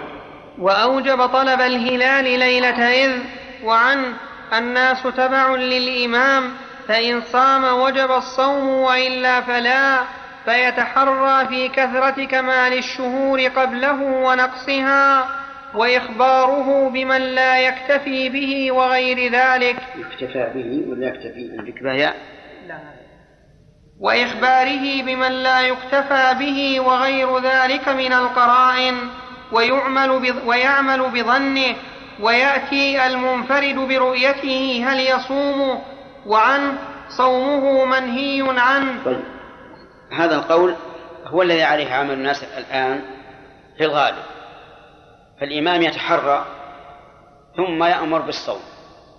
[0.59, 3.19] وأوجب طلب الهلال ليلة إذ
[3.65, 4.15] وعن
[4.53, 6.53] الناس تبع للإمام
[6.91, 9.99] فإن صام وجب الصوم وإلا فلا
[10.45, 15.29] فيتحرى في كثرة كمال الشهور قبله ونقصها
[15.75, 19.77] وإخباره بمن لا يكتفي به وغير ذلك.
[19.97, 21.41] يكتفى به ولا يكتفي
[22.69, 22.79] لا.
[24.01, 28.95] وإخباره بمن لا يكتفى به وغير ذلك من القرائن
[29.53, 31.75] ويعمل ويعمل بظنه
[32.21, 35.83] ويأتي المنفرد برؤيته هل يصوم
[36.27, 36.79] وعن
[37.09, 39.21] صومه منهي عنه طيب.
[40.13, 40.75] هذا القول
[41.27, 43.03] هو الذي عليه عمل الناس الآن
[43.79, 44.25] في الغالب.
[45.41, 46.45] فالإمام يتحرى
[47.57, 48.61] ثم يأمر بالصوم.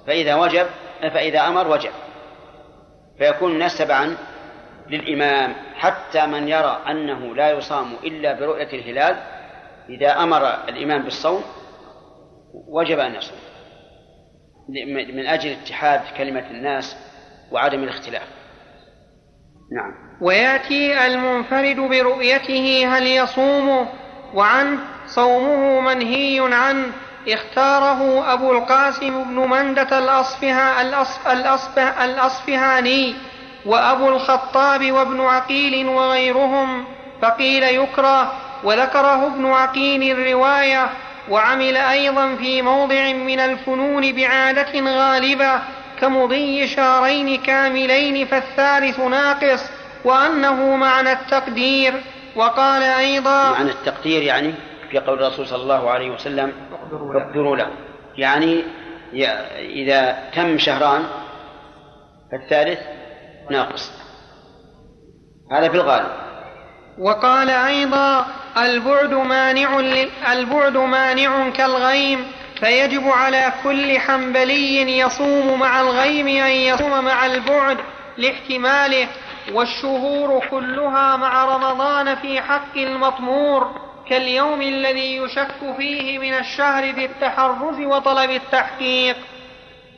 [0.08, 0.68] فإذا وجب
[1.02, 1.92] فإذا أمر وجب.
[3.18, 4.18] فيكون الناس تبعا
[4.90, 9.18] للإمام حتى من يرى أنه لا يصام إلا برؤية الهلال
[9.90, 11.44] إذا أمر الإمام بالصوم
[12.68, 13.51] وجب أن يصوم.
[15.16, 16.96] من أجل اتحاد كلمة الناس
[17.52, 18.28] وعدم الاختلاف.
[19.72, 19.94] نعم.
[20.22, 23.88] ويأتي المنفرد برؤيته هل يصوم
[24.34, 26.88] وعنه صومه منهي عنه
[27.28, 30.82] اختاره أبو القاسم بن مندة الأصفها
[31.32, 33.16] الأصفه الأصفهاني
[33.66, 36.86] وأبو الخطاب وابن عقيل وغيرهم.
[37.22, 40.90] فقيل يكره وذكره ابن عقيل الرواية
[41.32, 45.62] وعمل أيضا في موضع من الفنون بعادة غالبة
[46.00, 49.72] كمضي شهرين كاملين فالثالث ناقص
[50.06, 51.94] وأنه معنى التقدير.
[52.36, 54.54] وقال أيضا معنى التقدير يعني
[54.92, 56.54] في قول الرسول صلى الله عليه وسلم
[57.16, 57.70] اقدروا له.
[58.18, 58.64] يعني
[59.60, 61.04] إذا تم شهران
[62.32, 62.80] فالثالث
[63.50, 63.92] ناقص.
[65.52, 66.31] هذا في الغالب.
[67.02, 68.26] وقال أيضا
[68.58, 69.80] البعد مانع
[70.32, 72.28] البعد مانع كالغيم
[72.60, 77.78] فيجب على كل حنبلي يصوم مع الغيم أن يصوم مع البعد
[78.18, 79.08] لاحتماله
[79.52, 87.80] والشهور كلها مع رمضان في حق المطمور كاليوم الذي يشك فيه من الشهر في التحرف
[87.80, 89.16] وطلب التحقيق.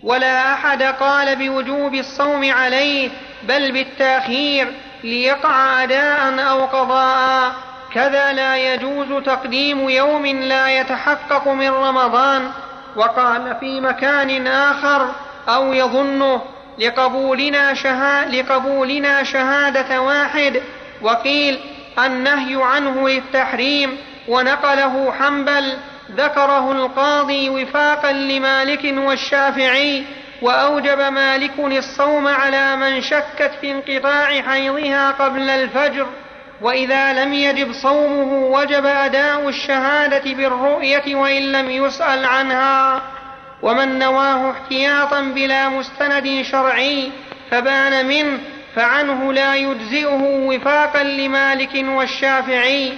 [0.04, 3.10] ولا أحد قال بوجوب الصوم عليه
[3.44, 4.68] بل بالتأخير
[5.04, 7.52] ليقع اداء أو قضاء.
[7.94, 12.52] كذا لا يجوز تقديم يوم لا يتحقق من رمضان.
[12.96, 15.10] وقال في مكان آخر
[15.50, 16.42] أو يظنه
[16.80, 20.62] لقبولنا, شها لقبولنا شهادة واحد.
[21.02, 21.60] وقيل
[22.06, 23.98] النهي عنه للتحريم.
[24.28, 25.78] ونقله حنبل.
[26.12, 30.04] ذكره القاضي وفاقا لمالك والشافعي.
[30.44, 36.08] وأوجب مالك الصوم على من شكت في انقطاع حيضها قبل الفجر
[36.62, 43.02] وإذا لم يجب صومه وجب أداء الشهادة بالرؤية وإن لم يسأل عنها.
[43.62, 47.12] ومن نواه احتياطا بلا مستند شرعي
[47.52, 48.40] فبان منه
[48.76, 52.94] فعنه لا يجزئه وفاقا لمالك والشافعي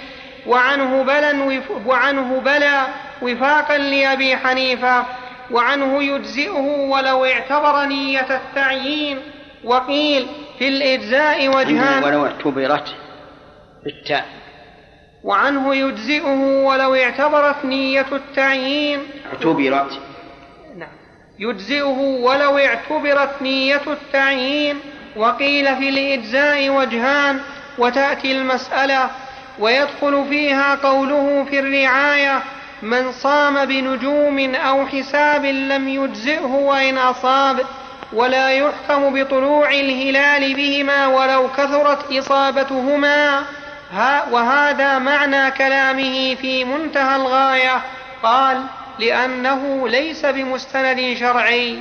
[0.46, 2.86] وعنه بلا وعنه بلى
[3.22, 5.04] وفاقا لأبي حنيفة.
[5.50, 9.18] وعنه يجزئه ولو اعتبر نية التعيين
[9.64, 10.26] وقيل
[10.58, 12.04] في الإجزاء وجهان.
[12.04, 12.94] ولو اعتبرت
[13.84, 14.26] بالتاء.
[15.24, 19.00] وعنه يجزئه ولو اعتبرت نية التعيين
[19.32, 20.00] اعتبرت.
[20.76, 20.88] نعم.
[21.38, 24.80] يجزئه ولو اعتبرت نية التعيين
[25.16, 27.40] وقيل في الإجزاء وجهان.
[27.78, 29.10] وتأتي المسألة.
[29.58, 32.42] ويدخل فيها قوله في الرعاية.
[32.86, 37.60] من صام بنجوم أو حساب لم يجزئه وإن أصاب
[38.12, 43.42] ولا يحكم بطلوع الهلال بهما ولو كثرت إصابتهما.
[44.30, 47.82] وهذا معنى كلامه في منتهى الغاية.
[48.22, 48.62] قال
[48.98, 51.78] لأنه ليس بمستند شرعي.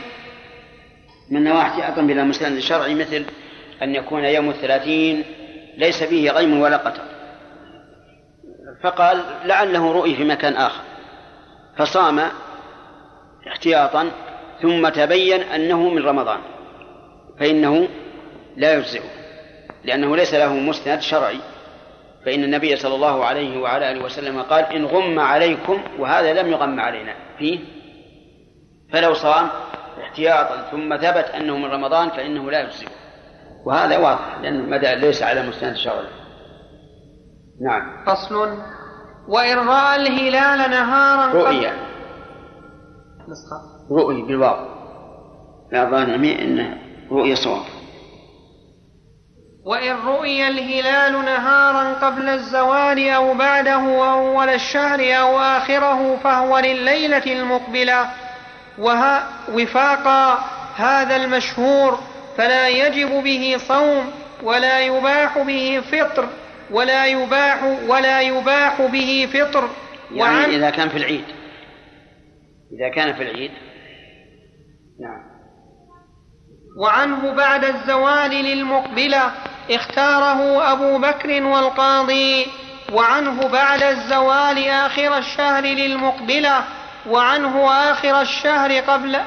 [1.31, 3.25] من نواحي أيضا بلا مستند شرعي مثل
[3.81, 5.23] أن يكون يوم الثلاثين
[5.77, 7.01] ليس فيه غيم ولا قتل
[8.83, 10.94] فقال لعله رؤي في مكان آخر.
[11.77, 12.21] فصام
[13.47, 14.11] احتياطا
[14.61, 16.39] ثم تبين أنه من رمضان
[17.39, 17.87] فإنه
[18.57, 19.09] لا يجزئه
[19.83, 21.39] لأنه ليس له مستند شرعي
[22.25, 26.79] فإن النبي صلى الله عليه وعلى آله وسلم قال إن غم عليكم وهذا لم يغم
[26.79, 27.59] علينا فيه.
[28.93, 29.49] فلو صام
[30.01, 32.89] احتياطا ثم ثبت أنه من رمضان فإنه لا يجزئه
[33.65, 36.07] وهذا واضح لأن مدى ليس على مستند شرعي.
[37.61, 38.05] نعم.
[38.05, 38.57] فصل
[39.27, 41.73] وإن رأى الهلال نهارا رؤيا.
[43.91, 44.65] رؤي بالواو.
[45.71, 46.77] لا ظاهر إنه
[47.11, 47.65] رؤيا صواب
[49.65, 58.09] وإن رؤي الهلال نهارا قبل الزوال أو بعده أول الشهر أو آخره فهو لليلة المقبلة.
[58.77, 60.39] وها وفاقا
[60.75, 61.99] هذا المشهور
[62.37, 64.11] فلا يجب به صوم
[64.43, 66.27] ولا يباح به فطر.
[66.71, 69.69] ولا يباح ولا يباح به فطر.
[70.11, 71.23] يعني إذا كان في العيد.
[72.71, 73.51] إذا كان في العيد.
[74.99, 75.35] نعم.
[76.77, 79.31] وعنه بعد الزوال للمقبلة
[79.71, 82.45] اختاره أبو بكر والقاضي.
[82.93, 86.63] وعنه بعد الزوال آخر الشهر للمقبلة.
[87.09, 89.17] وعنه آخر الشهر قبل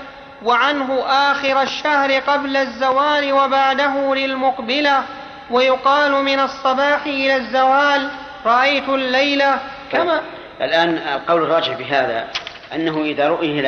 [0.45, 5.03] وعنه آخر الشهر قبل الزوال وبعده للمقبلة.
[5.51, 8.11] ويقال من الصباح إلى الزوال
[8.47, 9.61] رأيت الليلة
[9.93, 10.23] كما
[10.61, 12.29] الآن القول الراجح في هذا
[12.75, 13.61] أنه إذا رؤي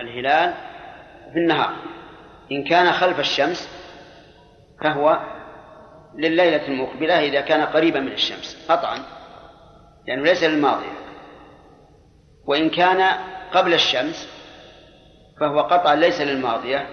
[0.00, 0.54] الهلال
[1.32, 1.76] في النهار
[2.52, 3.68] إن كان خلف الشمس
[4.84, 5.18] فهو
[6.18, 8.98] لليلة المقبلة إذا كان قريبا من الشمس قطعا
[10.08, 10.96] لأنه ليس للماضية
[12.46, 13.18] وإن كان
[13.52, 14.28] قبل الشمس
[15.40, 16.86] فهو قطعا ليس للماضية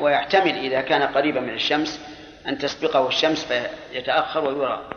[0.00, 2.11] ويحتمل إذا كان قريبا من الشمس
[2.48, 4.90] أن تسبقه الشمس فيتأخر ويرى.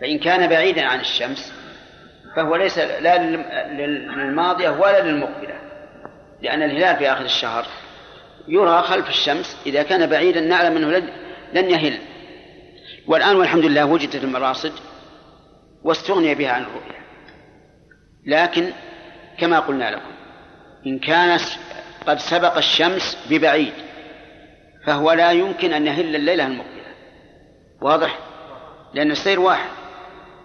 [0.00, 1.52] فإن كان بعيدا عن الشمس
[2.36, 3.18] فهو ليس لا
[3.66, 5.54] للماضية ولا للمقبلة
[6.42, 7.66] لأن الهلال في آخر الشهر
[8.48, 9.56] يرى خلف الشمس.
[9.66, 10.98] إذا كان بعيدا نعلم أنه
[11.52, 11.98] لن يهل.
[13.06, 14.72] والآن والحمد لله وجدت المراصد
[15.84, 17.02] واستغني بها عن الرؤية
[18.26, 18.72] لكن
[19.38, 20.12] كما قلنا لكم
[20.86, 21.38] إن كان
[22.06, 23.72] قد سبق الشمس ببعيد
[24.86, 26.82] فهو لا يمكن أن يهل الليلة المقبلة.
[27.80, 28.18] واضح؟
[28.94, 29.70] لأن السير واحد.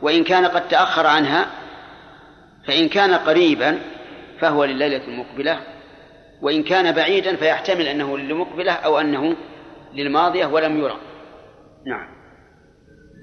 [0.02, 1.48] وإن كان قد تأخر عنها
[2.68, 3.80] فإن كان قريبا
[4.40, 5.60] فهو لليلة المقبلة.
[6.42, 9.36] وإن كان بعيدا فيحتمل أنه للمقبلة أو أنه
[9.94, 10.98] للماضية ولم يرى.
[11.88, 12.18] نعم.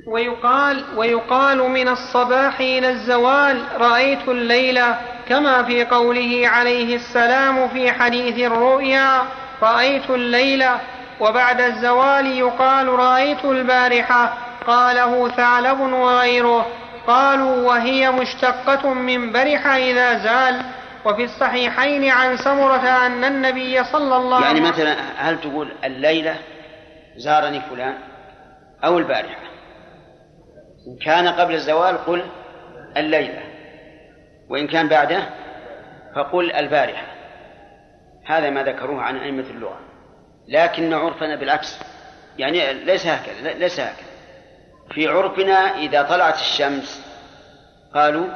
[0.07, 8.38] ويقال ويقال من الصباح إلى الزوال رأيت الليلة كما في قوله عليه السلام في حديث
[8.38, 9.22] الرؤيا
[9.62, 10.81] رأيت الليلة
[11.20, 14.38] وبعد الزوال يقال رأيت البارحة.
[14.66, 16.66] قاله ثعلب وغيره.
[17.07, 20.62] قالوا وهي مشتقة من برح إذا زال.
[21.05, 26.37] وفي الصحيحين عن سمرة أن النبي صلى الله عليه وسلم يعني مثلا هل تقول الليلة
[27.16, 27.94] زارني فلان
[28.85, 29.44] أو البارحة؟
[30.87, 32.22] إن كان قبل الزوال قل
[32.96, 33.42] الليلة
[34.48, 35.22] وإن كان بعده
[36.16, 37.07] فقل البارحة.
[38.27, 39.79] هذا ما ذكروه عن أئمة اللغة.
[40.49, 41.79] لكن عرفنا بالعكس.
[42.38, 44.07] يعني ليس هكذا ليس هكذا.
[44.90, 47.07] في عرفنا إذا طلعت الشمس
[47.95, 48.27] قالوا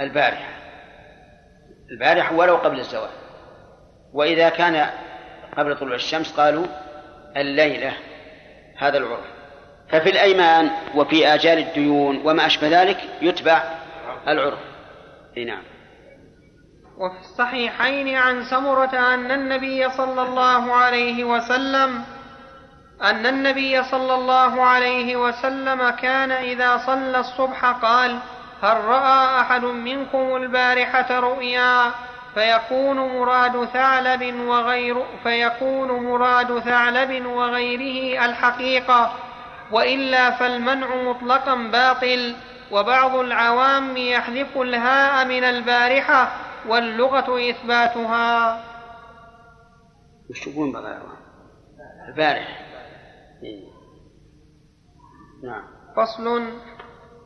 [0.00, 0.52] البارحة.
[1.90, 3.10] البارحة ولو قبل الزوال.
[4.12, 4.90] وإذا كان
[5.56, 6.66] قبل طلوع الشمس قالوا
[7.36, 7.92] الليلة
[8.78, 9.26] هذا العرف.
[9.88, 13.62] ففي الأيمان وفي آجال الديون وما أشبه ذلك يتبع
[14.28, 14.58] العرف.
[15.36, 15.71] نعم.
[16.98, 22.04] وفي الصحيحين عن سمرة أن النبي صلى الله عليه وسلم
[23.02, 28.18] أن النبي صلى الله عليه وسلم كان إذا صلى الصبح قال
[28.62, 31.92] هل رأى أحد منكم البارحة رؤيا؟
[32.34, 39.12] فيكون مراد ثعلب وغير فيكون مراد ثعلب وغيره الحقيقة
[39.70, 42.36] وإلا فالمنع مطلقا باطل
[42.70, 46.32] وبعض العوام يحذف الهاء من البارحة
[46.68, 48.64] واللغة إثباتها.
[50.30, 50.76] وش تقول
[53.42, 53.64] إيه.
[55.44, 55.64] نعم.
[55.96, 56.42] فصل.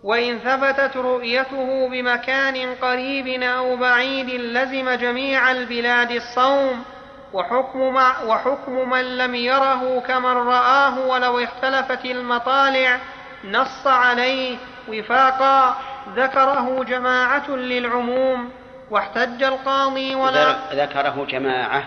[0.02, 6.84] وإن ثبتت رؤيته بمكان قريب أو بعيد لزم جميع البلاد الصوم
[7.32, 13.00] وحكم, مع وحكم من لم يره كمن رآه ولو اختلفت المطالع
[13.44, 14.58] نص عليه
[14.88, 15.76] وفاقا.
[16.16, 18.50] ذكره جماعة للعموم.
[18.90, 21.84] واحتج القاضي ولا ذكره جماعة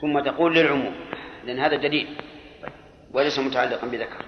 [0.00, 0.94] ثم تقول للعموم
[1.44, 2.16] لأن هذا دليل
[3.12, 4.24] وليس متعلقا بذكر.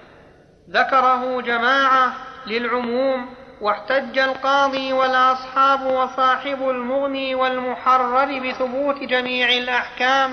[0.69, 2.13] ذكره جماعة
[2.47, 3.25] للعموم
[3.61, 10.31] واحتج القاضي والأصحاب وصاحب المغني والمحرر بثبوت جميع الأحكام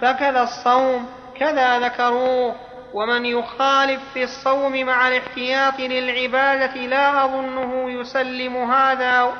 [0.00, 1.06] فكذا الصوم
[1.38, 2.54] كذا ذكروه.
[2.94, 9.32] ومن يخالف في الصوم مع الاحتياط للعبادة لا أظنه يسلم هذا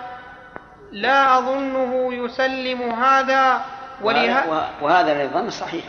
[0.92, 3.64] لا أظنه يسلم هذا
[4.02, 4.48] وله...
[4.82, 5.84] وهذا الظن صحيح.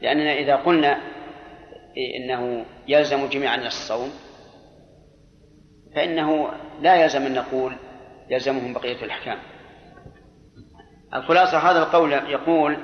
[0.00, 0.98] لأننا إذا قلنا
[2.16, 4.10] إنه يلزم جميع الناس الصوم
[5.94, 6.48] فإنه
[6.80, 7.76] لا يلزم أن نقول
[8.30, 9.38] يلزمهم بقية الأحكام.
[11.14, 12.78] الخلاصة هذا القول يقول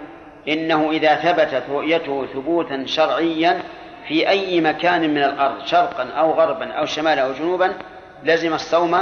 [0.48, 3.62] إنه إذا ثبتت رؤيته ثبوتا شرعيا
[4.08, 7.74] في أي مكان من الأرض شرقا أو غربا أو شمالا أو جنوبا
[8.24, 8.96] لزم الصوم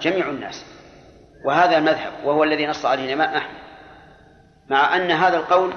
[0.00, 0.66] جميع الناس.
[1.44, 3.60] وهذا المذهب وهو الذي نص عليه الإمام أحمد.
[4.68, 5.72] مع أن هذا القول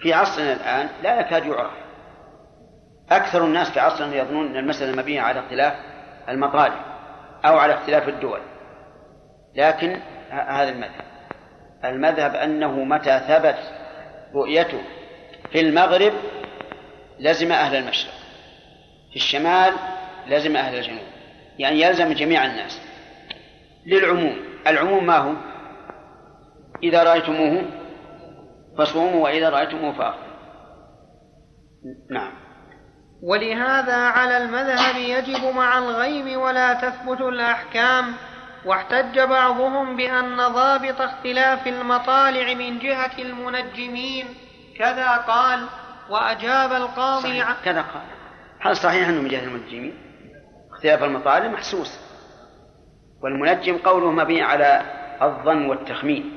[0.00, 1.72] في عصرنا الآن لا يكاد يعرف.
[3.10, 5.74] أكثر الناس في عصرنا يظنون أن المسألة مبنية على اختلاف
[6.28, 6.74] المطالب
[7.44, 8.40] أو على اختلاف الدول.
[9.54, 10.00] لكن
[10.30, 11.04] هذا المذهب.
[11.84, 13.58] المذهب أنه متى ثبت
[14.34, 14.82] رؤيته
[15.52, 16.12] في المغرب
[17.18, 18.14] لزم أهل المشرق.
[19.10, 19.72] في الشمال
[20.26, 21.06] لزم أهل الجنوب.
[21.58, 22.80] يعني يلزم جميع الناس.
[23.86, 24.36] للعموم.
[24.66, 25.32] العموم ما هو؟
[26.82, 27.64] إذا رأيتموه
[28.78, 30.26] فصوموا وإذا رأيتموه فأفطروا
[32.10, 32.32] نعم.
[33.22, 38.14] ولهذا على المذهب يجب مع الغيب ولا تثبت الأحكام
[38.64, 44.26] واحتج بعضهم بأن ضابط اختلاف المطالع من جهة المنجمين.
[44.78, 45.66] كذا قال
[46.10, 47.56] وأجاب القاضي صحيح.
[47.64, 48.02] كذا قال.
[48.60, 49.94] هل صحيح أنه من جهة المنجمين؟
[50.72, 52.05] اختلاف المطالع محسوس.
[53.22, 54.82] والمنجم قوله مبني على
[55.22, 56.36] الظن والتخمين.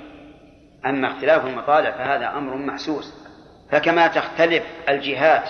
[0.85, 3.29] أما اختلاف المطالع فهذا أمر محسوس.
[3.71, 5.49] فكما تختلف الجهات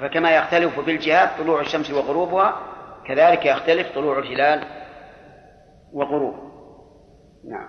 [0.00, 2.60] فكما يختلف بالجهات طلوع الشمس وغروبها
[3.06, 4.64] كذلك يختلف طلوع الهلال
[5.92, 6.44] وغروبه
[7.50, 7.68] نعم.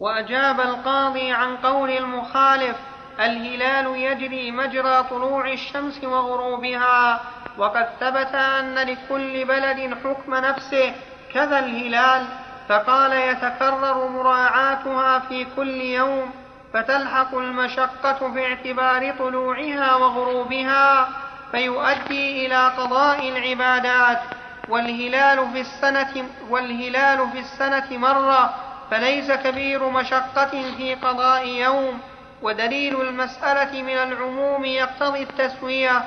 [0.00, 2.76] وأجاب القاضي عن قول المخالف
[3.20, 7.20] الهلال يجري مجرى طلوع الشمس وغروبها.
[7.58, 10.92] وقد ثبت أن لكل بلد حكم نفسه
[11.34, 12.26] كذا الهلال
[12.68, 16.30] فقال يتكرر مراعاتها في كل يوم
[16.74, 21.08] فتلحق المشقة في اعتبار طلوعها وغروبها
[21.50, 24.20] فيؤدي إلى قضاء العبادات.
[24.68, 28.54] والهلال في السنة والهلال في السنة مرة
[28.90, 32.00] فليس كبير مشقة في قضاء يوم
[32.42, 36.02] ودليل المسألة من العموم يقتضي التسوية.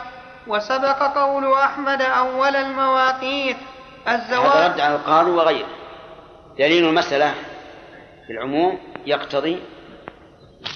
[0.48, 3.58] وسبق قول أحمد أول المواقيت.
[4.08, 5.68] الزواج هذا رد على القانون وغيره.
[6.60, 7.34] دليل المسألة
[8.28, 9.60] في العموم يقتضي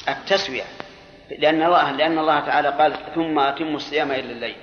[0.09, 0.63] التسوية
[1.39, 4.55] لأن الله لأن الله تعالى قال ثم أتموا الصيام إلى الليل.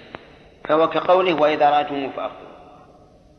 [0.68, 2.48] فهو كقوله وإذا رأيتموه فأفطروا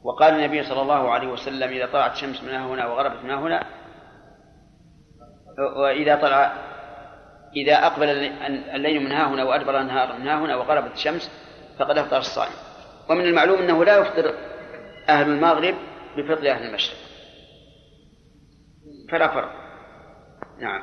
[0.03, 3.63] وقال النبي صلى الله عليه وسلم إذا طلعت الشمس من هنا وغربت من هنا
[5.77, 6.53] وإذا طلع
[7.55, 8.09] إذا أقبل
[8.75, 11.31] الليل من ها هنا وأدبر النهار من ها هنا وغربت الشمس
[11.79, 12.53] فقد أفطر الصائم.
[13.09, 14.33] ومن المعلوم أنه لا يفطر
[15.09, 15.75] أهل المغرب
[16.17, 16.97] بفطر أهل المشرق.
[19.11, 19.51] فلا فرق.
[20.59, 20.81] نعم.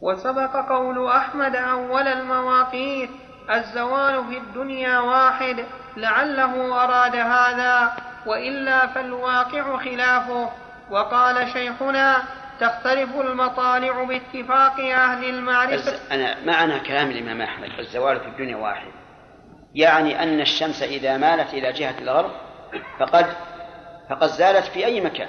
[0.00, 3.10] وسبق قول أحمد أول المواقيت
[3.50, 5.64] الزوال في الدنيا واحد
[5.96, 7.92] لعله أراد هذا
[8.26, 10.50] وإلا فالواقع خلافه.
[10.90, 12.22] وقال شيخنا
[12.60, 16.14] تختلف المطالع باتفاق أهل المعرفة.
[16.14, 19.01] أنا معنى كلام الإمام أحمد الزوال في الدنيا واحد.
[19.74, 22.30] يعني أن الشمس إذا مالت إلى جهة الغرب
[22.98, 23.26] فقد
[24.10, 25.28] فقد زالت في أي مكان.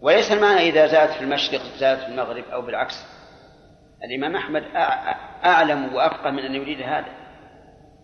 [0.00, 3.06] وليس المعنى إذا زالت في المشرق زالت في المغرب أو بالعكس.
[4.04, 4.62] الإمام أحمد
[5.44, 7.22] أعلم وأفقه من أن يريد هذا.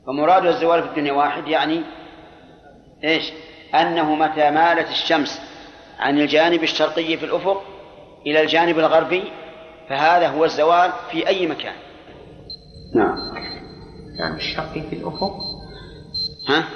[0.06, 1.82] فمراد الزوال في الدنيا واحد يعني
[3.04, 3.32] إيش؟
[3.74, 5.40] أنه متى مالت الشمس
[5.98, 7.62] عن الجانب الشرقي في الأفق
[8.26, 9.32] إلى الجانب الغربي
[9.88, 11.74] فهذا هو الزوال في أي مكان.
[12.94, 13.16] نعم.
[14.18, 15.38] الجانب الشرقي في الأفق.
[16.48, 16.68] ها؟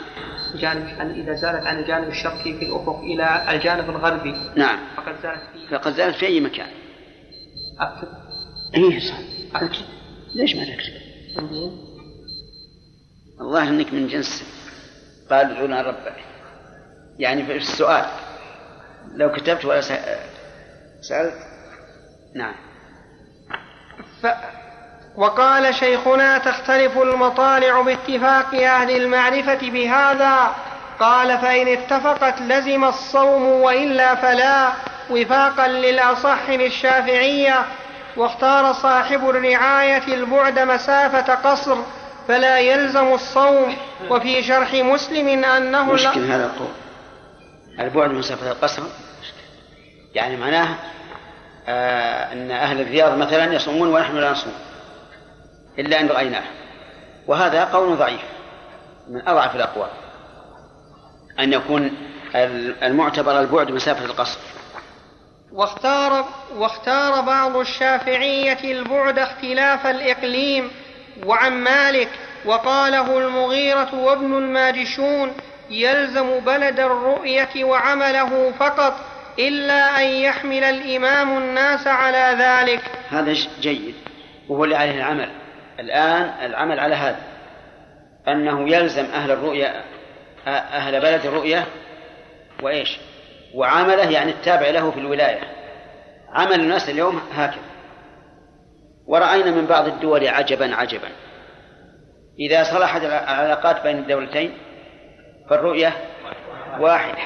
[0.55, 4.35] جانب إذا زالت عن الجانب الشرقي في الأفق إلى الجانب الغربي.
[4.57, 4.79] نعم.
[4.97, 6.69] فقد زالت في فقد زالت في أي مكان؟
[7.81, 8.09] أكتب
[8.75, 9.19] إيه صح.
[9.55, 9.85] أكتب
[10.35, 10.93] ليش ما تكتب؟
[13.41, 14.45] الظاهر إنك من جنس
[15.31, 16.17] قال ادعونا ربك
[17.19, 18.07] يعني في السؤال.
[19.15, 19.81] لو كتبت ولا
[21.01, 21.35] سألت؟
[22.35, 22.55] نعم.
[24.23, 24.27] ف...
[25.17, 30.55] وقال شيخنا تختلف المطالع باتفاق أهل المعرفة بهذا؟
[31.01, 34.73] قال فإن اتفقت لزم الصوم وإلا فلا
[35.11, 37.65] وفاقا للأصح للشافعية
[38.17, 41.77] واختار صاحب الرعاية البعد مسافة قصر
[42.29, 43.77] فلا يلزم الصوم
[44.11, 46.73] وفي شرح مسلم أنه مشكل هذا القول.
[47.81, 48.83] البعد مسافة القصر؟
[50.15, 50.69] يعني معناه
[51.69, 54.53] آه أن أهل الرياض مثلا يصومون ونحن لا نصوم.
[55.79, 56.45] إلا أن رأيناه.
[57.27, 58.23] وهذا قول ضعيف
[59.09, 59.91] من أضعف الأقوال.
[61.41, 61.91] أن يكون
[62.83, 64.39] المعتبر البعد مسافة القصر.
[65.53, 66.25] واختار
[66.57, 70.71] واختار بعض الشافعية البعد اختلاف الإقليم
[71.27, 72.09] وعن مالك
[72.45, 75.33] وقاله المغيرة وابن الماجشون
[75.71, 78.95] يلزم بلد الرؤية وعمله فقط
[79.39, 82.83] إلا أن يحمل الإمام الناس على ذلك.
[83.11, 83.95] هذا جيد
[84.49, 85.42] وهو اللي عليه العمل.
[85.83, 87.21] الآن العمل على هذا
[88.29, 89.85] أنه يلزم أهل الرؤية
[90.47, 91.67] أهل بلد الرؤية
[92.63, 92.99] وإيش؟
[93.55, 95.41] وعمله يعني التابع له في الولاية.
[96.33, 97.63] عمل الناس اليوم هكذا.
[99.07, 101.09] ورأينا من بعض الدول عجبا عجبا.
[102.39, 104.59] إذا صلحت العلاقات بين الدولتين
[105.51, 105.93] فالرؤية
[106.79, 107.23] واحدة.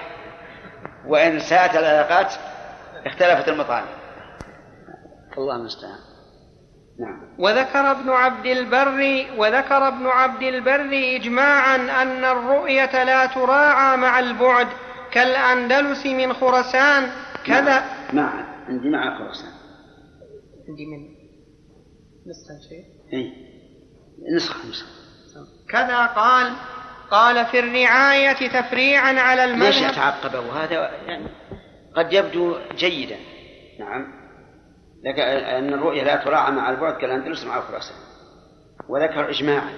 [1.06, 2.32] وإن ساءت العلاقات
[3.06, 3.86] اختلفت المطالب
[5.38, 6.05] الله المستعان.
[7.00, 7.20] نعم.
[7.38, 14.68] وذكر ابن عبد البر وذكر ابن عبد البر إجماعا أن الرؤية لا تراعى مع البعد
[15.10, 17.10] كالأندلس من خرسان
[17.44, 17.84] كذا.
[18.12, 19.52] مع عندي مع خرسان
[20.68, 21.16] عندي من
[22.26, 23.32] نسخة شيء إيه.
[24.36, 24.96] نسخة نسخة.
[25.68, 26.52] كذا قال.
[27.10, 29.72] قال في الرعاية تفريعا على المذهب.
[29.72, 31.28] ليش أتعقبه وهذا يعني
[31.96, 33.16] قد يبدو جيدا.
[33.80, 34.25] نعم.
[35.06, 37.96] لك أن الرؤية لا تراعى مع البعد كالأندلس مع خراسان
[38.88, 39.72] وذكر إجماعا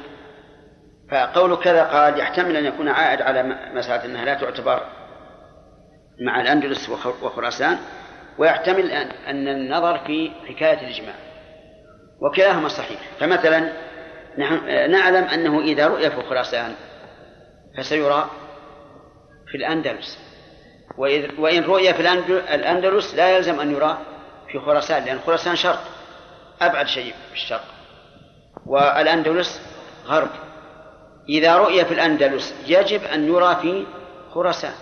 [1.10, 3.42] فقول كذا قال يحتمل أن يكون عائد على
[3.74, 4.82] مسألة أنها لا تعتبر
[6.26, 6.88] مع الأندلس
[7.22, 7.78] وخراسان
[8.38, 8.90] ويحتمل
[9.26, 11.14] أن النظر في حكاية الإجماع.
[12.20, 13.00] وكلاهما صحيح.
[13.20, 13.72] فمثلا
[14.38, 16.74] نحن نعلم أنه إذا رؤي في خراسان
[17.78, 18.30] فسيرى
[19.50, 20.18] في الأندلس.
[21.38, 22.00] وإن رؤي في
[22.54, 23.98] الأندلس لا يلزم أن يرى
[24.52, 25.84] في خراسان لأن خراسان شرق
[26.60, 27.64] أبعد شيء في الشرق.
[28.66, 29.60] والأندلس
[30.06, 30.30] غرب.
[31.28, 33.86] إذا رؤي في الأندلس يجب أن يرى في
[34.34, 34.72] خراسان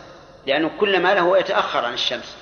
[0.47, 2.37] لأنه كل ما له يتأخر عن الشمس.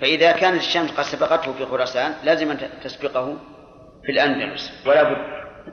[0.00, 3.36] فإذا كانت الشمس قد سبقته في خراسان لازم أن تسبقه
[4.04, 4.72] في الأندلس.
[4.86, 5.16] ولا بد.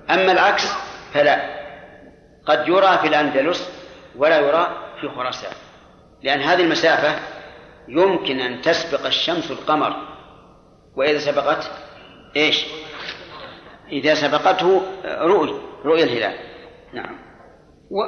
[0.10, 0.74] أما العكس
[1.14, 1.64] فلا.
[2.46, 3.70] قد يرى في الأندلس
[4.16, 4.68] ولا يرى
[5.02, 5.54] في خراسان.
[6.24, 7.20] لأن هذه المسافة
[7.88, 10.13] يمكن أن تسبق الشمس القمر
[10.96, 11.72] وإذا سبقت
[12.36, 12.66] إيش؟
[13.92, 16.34] إذا سبقته رؤي رؤيا الهلال.
[16.94, 17.16] نعم.
[17.92, 18.04] و...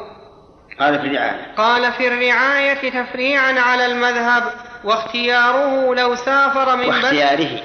[0.80, 1.56] قال في الرعاية.
[1.56, 4.44] قال في الرعاية تفريعا على المذهب
[4.84, 7.62] واختياره لو سافر من واختياره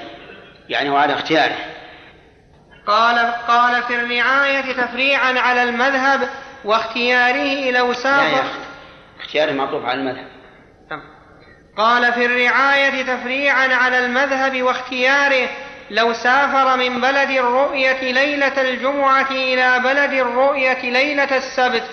[0.69, 1.55] يعني وعلى اختياره.
[2.87, 6.29] قال قال في الرعاية تفريعا على المذهب
[6.65, 8.51] واختياره لو سافر لا
[9.19, 10.30] اختياره معطوف على المذهب.
[11.77, 15.49] قال في الرعاية تفريعا على المذهب واختياره
[15.91, 21.83] لو سافر من بلد الرؤية ليلة الجمعة إلى بلد الرؤية ليلة السبت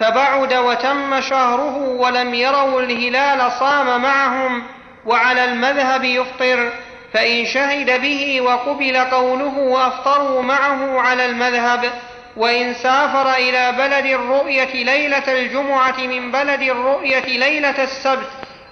[0.00, 4.62] فبعد وتم شهره ولم يروا الهلال صام معهم
[5.06, 6.70] وعلى المذهب يفطر
[7.12, 11.90] فإن شهد به وقبل قوله وأفطروا معه على المذهب
[12.36, 18.28] وإن سافر إلى بلد الرؤية ليلة الجمعة من بلد الرؤية ليلة السبت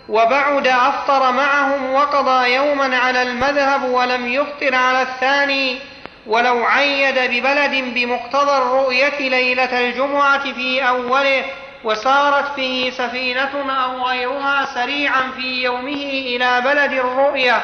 [0.09, 5.79] وبعد أفطر معهم وقضى يوما على المذهب ولم يفطر على الثاني
[6.27, 11.45] ولو عيد ببلد بمقتضى الرؤية ليلة الجمعة في أوله
[11.85, 17.63] وسارت به سفينة أو غيرها سريعا في يومه إلى بلد الرؤية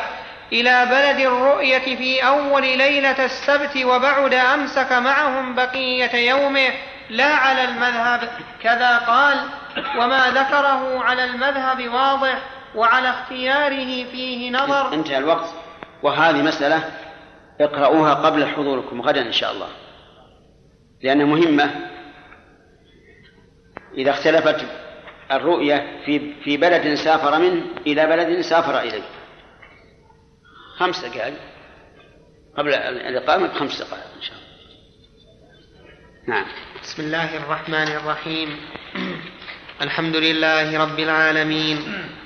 [0.53, 6.71] إلى بلد الرؤية في أول ليلة السبت وبعد أمسك معهم بقية يومه
[7.11, 8.29] لا على المذهب.
[8.63, 9.41] كذا قال
[9.79, 12.43] وما ذكره على المذهب واضح
[12.75, 14.95] وعلى اختياره فيه نظر.
[14.95, 15.55] انتهى الوقت.
[16.03, 16.91] وهذه مسألة
[17.61, 19.69] اقرأوها قبل حضوركم غدا إن شاء الله.
[21.03, 21.71] لأنها مهمة
[23.95, 24.67] إذا اختلفت
[25.33, 29.03] الرؤية في في بلد سافر منه إلى بلد سافر إليه.
[30.77, 31.35] خمس دقائق.
[32.59, 34.45] قبل الإقامة بخمس دقائق إن شاء الله.
[36.29, 36.47] نعم.
[36.83, 38.57] بسم الله الرحمن الرحيم.
[39.83, 41.79] الحمد لله رب العالمين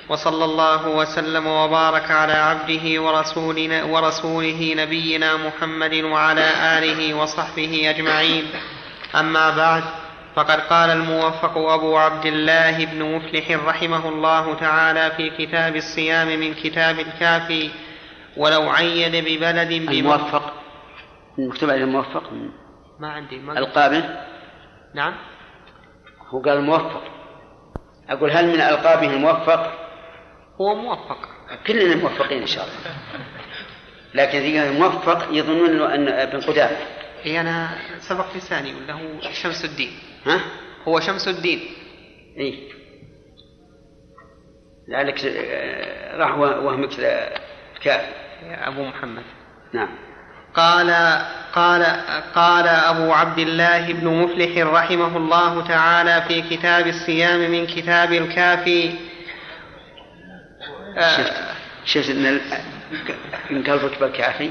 [0.09, 6.47] وصلى الله وسلم وبارك على عبده ورسولنا ورسوله نبينا محمد وعلى
[6.79, 8.45] آله وصحبه أجمعين.
[9.15, 9.85] أما بعد
[10.37, 16.55] فقد قال الموفق أبو عبد الله بن مفلح رحمه الله تعالى في كتاب الصيام من
[16.55, 17.71] كتاب الكافي
[18.37, 20.53] ولو عيد ببلد الموفق.
[21.39, 22.23] مكتوب عليه الموفق.
[23.01, 24.05] ما عندي ما القابل.
[24.95, 25.15] نعم.
[26.29, 27.18] هو قال الموفق.
[28.09, 29.73] أقول هل من ألقابه الموفق
[30.61, 31.29] هو موفق.
[31.67, 32.97] كلنا موفقين إن شاء الله.
[34.15, 36.77] لكن إذا موفق يظنون أن ابن قدامة
[37.27, 39.91] اي أنا سبق لساني ولا هو شمس الدين؟
[40.27, 40.41] ها؟
[40.89, 41.61] هو شمس الدين.
[42.39, 42.69] اي
[44.89, 46.91] لعلك آه، راح وهمك
[47.77, 49.23] الكافي يا أبو محمد.
[49.73, 49.89] نعم.
[50.55, 50.91] قال
[51.59, 51.85] قال
[52.35, 58.93] قال أبو عبد الله بن مفلح رحمه الله تعالى في كتاب الصيام من كتاب الكافي.
[61.17, 61.33] شفت
[61.85, 62.41] شفت إن
[63.51, 64.51] ان قلبك بالكافي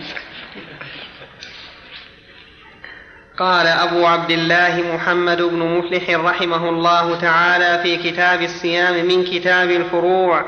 [3.38, 9.72] قال أبو عبد الله محمد بن مفلح رحمه الله تعالى في كتاب الصيام من كتاب
[9.72, 10.46] الفروع.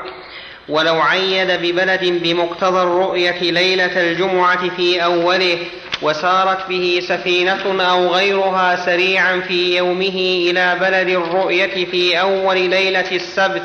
[0.68, 5.58] ولو عيد ببلد بمقتضى الرؤية ليلة الجمعة في أوله
[6.02, 13.62] وسارت به سفينة أو غيرها سريعا في يومه إلى بلد الرؤية في أول ليلة السبت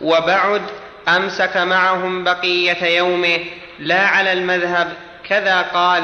[0.00, 0.62] وبعد
[1.08, 3.38] أمسك معهم بقية يومه.
[3.78, 4.92] لا على المذهب
[5.28, 6.02] كذا قال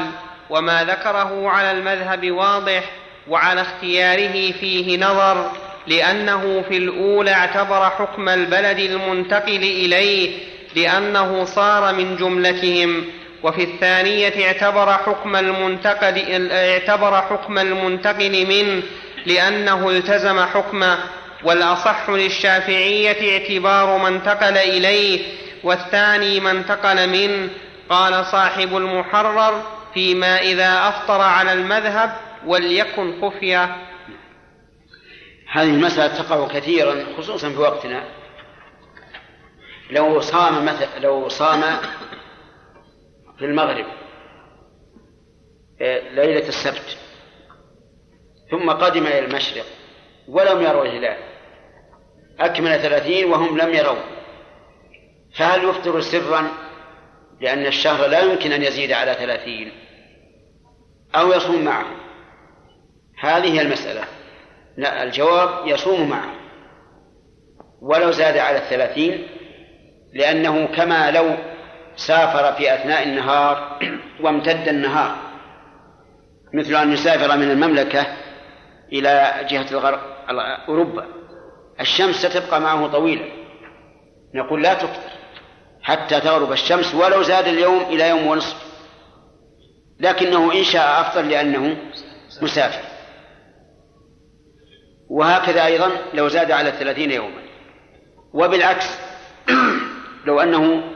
[0.49, 2.83] وما ذكره على المذهب واضح
[3.27, 5.51] وعلى اختياره فيه نظر
[5.87, 10.37] لأنه في الأولى اعتبر حكم البلد المنتقل إليه
[10.75, 13.05] لأنه صار من جملتهم.
[13.43, 18.83] وفي الثانية اعتبر حكم المنتقل اعتبر حكم المنتقل منه
[19.25, 20.97] لأنه التزم حكمه
[21.43, 25.21] والأصح للشافعية اعتبار ما انتقل إليه
[25.63, 27.49] والثاني ما انتقل منه
[27.89, 29.63] قال صاحب المحرر
[29.93, 32.15] فيما إذا أفطر على المذهب
[32.45, 33.75] وليكن خفية
[35.51, 38.03] هذه المسألة تقع كثيرا خصوصا في وقتنا.
[39.91, 41.63] لو صام مثل لو صام
[43.37, 43.85] في المغرب
[45.81, 46.97] آه، ليلة السبت.
[48.51, 49.65] ثم قدم إلى المشرق
[50.27, 51.17] ولم يروا الهلال.
[52.39, 54.03] أكمل ثلاثين وهم لم يروا.
[55.35, 56.47] فهل يفطر سرا؟
[57.41, 59.71] لأن الشهر لا يمكن أن يزيد على ثلاثين.
[61.15, 61.85] أو يصوم معه.
[63.19, 64.03] هذه هي المسألة.
[64.77, 66.33] لا الجواب يصوم معه.
[67.81, 69.27] ولو زاد على الثلاثين
[70.13, 71.37] لأنه كما لو
[71.95, 73.79] سافر في أثناء النهار
[74.23, 75.15] وامتد النهار.
[76.53, 78.07] مثل أن يسافر من المملكة
[78.93, 79.99] إلى جهة الغرب
[80.67, 81.05] أوروبا.
[81.79, 83.25] الشمس ستبقى معه طويلة.
[84.35, 85.11] نقول لا تفطر
[85.81, 88.65] حتى تغرب الشمس ولو زاد اليوم إلى يوم ونصف.
[89.99, 91.77] لكنه إن شاء أفضل لأنه
[92.41, 92.85] مسافر.
[95.09, 97.41] وهكذا أيضا لو زاد على الثلاثين يوما.
[98.33, 98.99] وبالعكس
[100.27, 100.94] لو أنه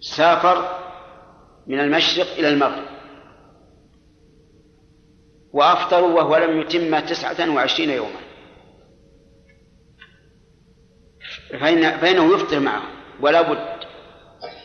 [0.00, 0.78] سافر
[1.66, 2.90] من المشرق إلى المغرب.
[5.52, 8.20] وأفطروا وهو لم يتم تسعة وعشرين يوما.
[11.60, 12.82] فإن فإنه يفطر معه
[13.20, 13.80] ولا بد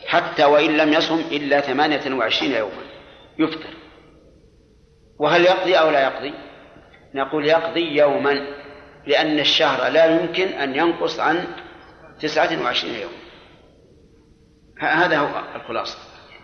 [0.06, 2.82] حتى وإن لم يصم إلا ثمانية وعشرين يوما.
[3.38, 3.76] يفطر.
[5.18, 6.34] وهل يقضي أو لا يقضي؟
[7.14, 8.56] نقول يقضي يوما
[9.06, 11.46] لأن الشهر لا يمكن أن ينقص عن
[12.20, 13.25] تسعة وعشرين يوما.
[14.80, 15.98] هذا هو الخلاصة.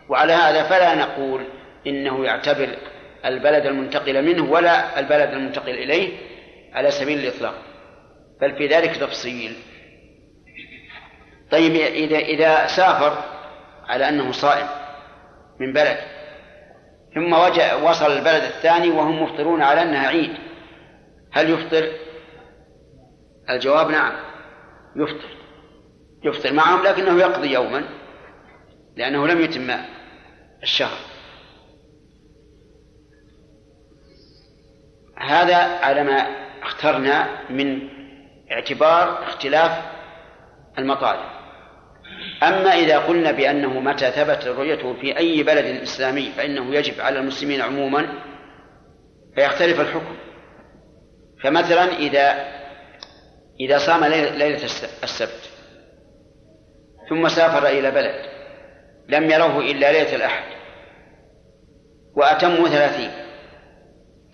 [0.08, 1.44] وعلى هذا فلا نقول
[1.86, 2.68] إنه يعتبر
[3.24, 6.18] البلد المنتقل منه ولا البلد المنتقل إليه
[6.72, 7.54] على سبيل الإطلاق.
[8.40, 9.56] بل في ذلك تفصيل.
[11.50, 13.24] طيب إذا إذا سافر
[13.88, 14.66] على أنه صائم
[15.60, 15.98] من بلد
[17.14, 17.32] ثم
[17.84, 20.32] وصل البلد الثاني وهم مفطرون على أنها عيد
[21.32, 21.88] هل يفطر؟
[23.50, 24.12] الجواب نعم
[24.96, 25.28] يفطر.
[26.24, 27.84] يفطر معهم لكنه يقضي يوما.
[28.96, 29.70] لأنه لم يتم
[30.62, 30.98] الشهر.
[35.18, 36.26] هذا على ما
[36.62, 37.88] اخترنا من
[38.52, 39.82] اعتبار اختلاف
[40.78, 41.32] المطالب.
[42.42, 47.60] أما إذا قلنا بأنه متى ثبت رؤيته في أي بلد إسلامي فإنه يجب على المسلمين
[47.60, 48.22] عموما
[49.34, 50.16] فيختلف الحكم.
[51.42, 52.52] فمثلا إذا
[53.60, 54.64] إذا صام ليلة
[55.02, 55.50] السبت
[57.08, 58.32] ثم سافر إلى بلد
[59.08, 60.44] لم يروه إلا ليلة الأحد.
[62.14, 63.10] وأتموا ثلاثين.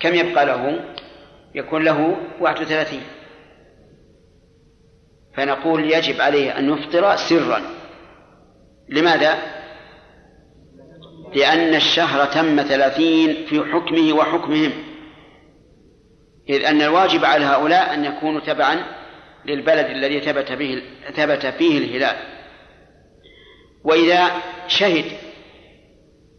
[0.00, 0.80] كم يبقى له؟
[1.54, 3.02] يكون له واحد وثلاثين.
[5.36, 7.62] فنقول يجب عليه أن يفطر سرا.
[8.88, 9.38] لماذا؟
[11.34, 14.72] لأن الشهر تم ثلاثين في حكمه وحكمهم.
[16.48, 18.84] إذ أن الواجب على هؤلاء أن يكونوا تبعا
[19.44, 20.82] للبلد الذي ثبت به
[21.16, 22.37] ثبت فيه الهلال.
[23.88, 24.30] وإذا
[24.66, 25.04] شهد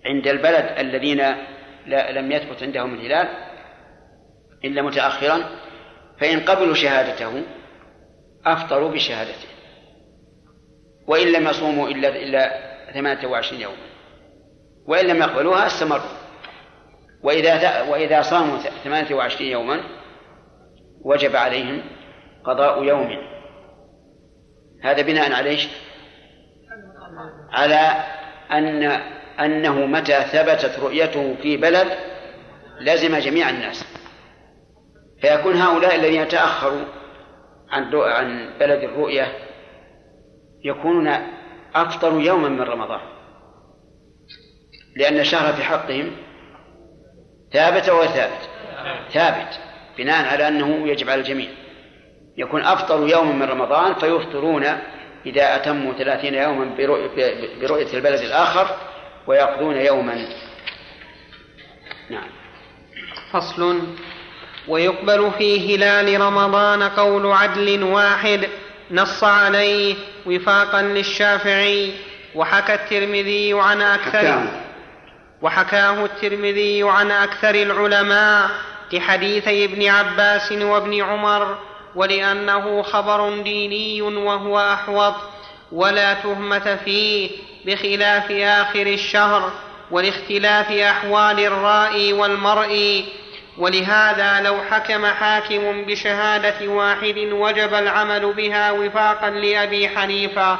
[0.06, 1.22] عند البلد الذين
[1.88, 3.28] لم يثبت عندهم الهلال
[4.66, 5.43] إلا متأخرا
[6.20, 7.43] فإن قبلوا شهادته
[8.45, 9.47] أفطروا بشهادته
[11.08, 13.89] وإن لم يصوموا إلا إلا 28 يوما
[14.86, 16.20] وإن لم يقبلوها استمروا
[17.24, 19.84] وإذا وإذا صاموا 28 يوما
[21.02, 21.82] وجب عليهم
[22.43, 23.10] قضاء يوم
[24.84, 25.58] هذا بناء على؟
[27.52, 28.04] على
[28.52, 28.84] أن
[29.39, 31.88] أنه متى ثبتت رؤيته في بلد
[32.80, 33.86] لزم جميع الناس.
[35.22, 36.86] فيكون هؤلاء الذين تأخروا
[37.70, 39.28] عن عن بلد الرؤية
[40.64, 41.18] يكونون
[41.76, 43.02] أفطروا يوما من رمضان.
[44.95, 46.12] لأن الشهر في حقهم
[47.54, 48.50] ثابت أو ثابت.
[49.12, 49.60] ثابت
[49.97, 51.50] بناء على أنه يجب على الجميع.
[52.38, 54.66] يكون أفطروا يوما من رمضان فيفطرون
[55.26, 56.76] إذا أتموا ثلاثين يوما
[57.62, 58.68] برؤية البلد الآخر
[59.28, 60.28] ويقضون يوما.
[62.10, 62.30] نعم.
[63.32, 63.82] فصل.
[64.68, 68.48] ويقبل في هلال رمضان قول عدل واحد.
[68.92, 69.96] نص عليه
[70.26, 71.94] وفاقا للشافعي.
[72.36, 74.44] وحكى الترمذي عن أكثر
[75.42, 78.50] وحكاه الترمذي عن أكثر العلماء
[78.94, 81.58] لحديثي ابن عباس وابن عمر.
[81.96, 85.16] ولأنه خبر ديني وهو أحوط
[85.72, 87.30] ولا تهمة فيه
[87.66, 89.52] بخلاف آخر الشهر
[89.92, 93.06] ولاختلاف أحوال الرائي والمرئي
[93.58, 100.58] ولهذا لو حكم حاكم بشهادة واحد وجب العمل بها وفاقا لأبي حنيفة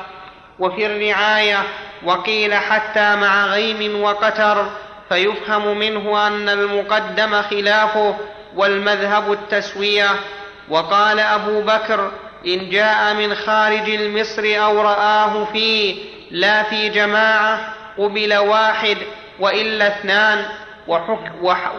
[0.60, 1.64] وفي الرعاية
[2.04, 4.66] وقيل حتى مع غيم وقتر
[5.10, 8.16] فيفهم منه أن المقدم خلافه
[8.56, 10.10] والمذهب التسوية.
[10.70, 12.12] وقال أبو بكر
[12.48, 15.96] إن جاء من خارج المصر أو رآه فيه
[16.32, 18.98] لا في جماعة قبل واحد
[19.40, 20.46] وإلا اثنان
[20.88, 21.32] وحك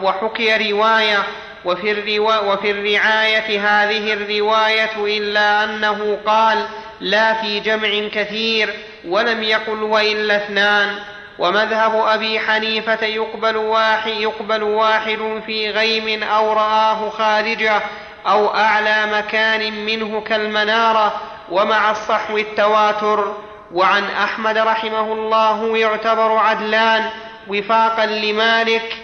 [0.03, 1.23] وحكي رواية
[1.65, 6.65] وفي, الروا وفي الرعاية هذه الرواية إلا أنه قال
[7.01, 8.73] لا في جمع كثير
[9.07, 10.95] ولم يقل وإلا اثنان
[11.39, 17.81] ومذهب أبي حنيفة يقبل واحد, يقبل واحد في غيم أو رآه خارجة
[18.27, 23.37] أو أعلى مكان منه كالمنارة ومع الصحو التواتر.
[23.71, 27.09] وعن أحمد رحمه الله يعتبر عدلان
[27.47, 28.97] وفاقا لمالك.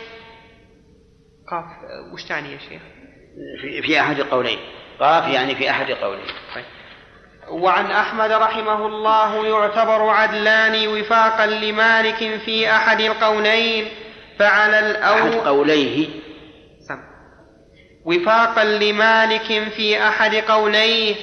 [1.51, 1.65] قاف
[2.13, 2.81] وش تعني يا شيخ؟
[3.61, 4.59] في, في أحد القولين.
[4.99, 6.25] قاف يعني في أحد القولين.
[6.55, 6.65] طيب.
[7.49, 13.87] وعن أحمد رحمه الله يعتبر عدلان وفاقا لمالك في أحد القولين.
[14.39, 16.07] فعلى الأول أحد قوليه
[18.07, 21.15] وفاقا لمالك في أحد قوليه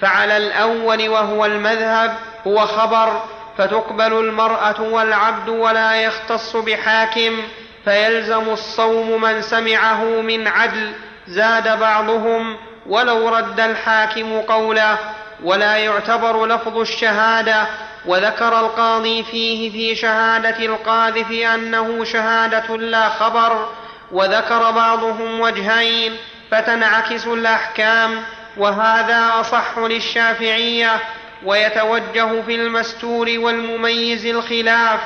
[0.00, 2.16] فعلى الأول وهو المذهب
[2.46, 3.22] هو خبر
[3.58, 7.42] فتقبل المرأة والعبد ولا يختص بحاكم
[7.84, 10.92] فيلزم الصوم من سمعه من عدل
[11.26, 14.98] زاد بعضهم ولو رد الحاكم قوله
[15.44, 17.66] ولا يعتبر لفظ الشهادة
[18.06, 23.68] وذكر القاضي فيه في شهادة القاذف أنه شهادة لا خبر
[24.12, 26.16] وذكر بعضهم وجهين
[26.50, 28.22] فتنعكس الأحكام
[28.56, 31.00] وهذا أصح للشافعية
[31.44, 35.00] ويتوجه في المستور والمميز الخلاف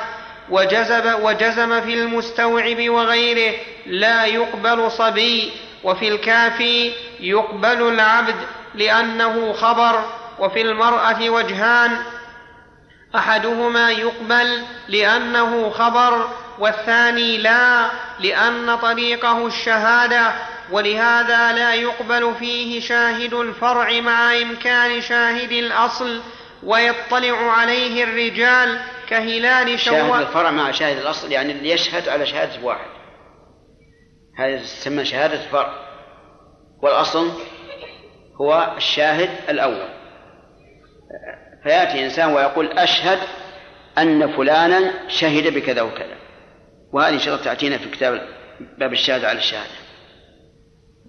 [0.49, 5.51] وجزب وجزم في المستوعب وغيره لا يقبل صبي
[5.83, 8.35] وفي الكافي يقبل العبد
[8.75, 10.03] لأنه خبر
[10.39, 11.97] وفي المرأة وجهان
[13.15, 16.29] أحدهما يقبل لأنه خبر
[16.59, 17.89] والثاني لا
[18.19, 20.31] لأن طريقه الشهادة
[20.71, 26.21] ولهذا لا يقبل فيه شاهد الفرع مع إمكان شاهد الأصل
[26.63, 29.97] ويطلع عليه الرجال كهلال شوال.
[29.97, 32.89] شاهد الفرع مع شاهد الأصل يعني اللي يشهد على شهادة واحد.
[34.37, 35.73] هذا تسمى شهادة الفرع.
[36.83, 37.31] والأصل
[38.41, 39.89] هو الشاهد الأول.
[41.63, 43.19] فيأتي إنسان ويقول أشهد
[43.97, 46.17] أن فلانا شهد بكذا وكذا.
[46.93, 48.27] وهذه إن شاء الله تأتينا في كتاب
[48.77, 49.84] باب الشهادة على الشهادة.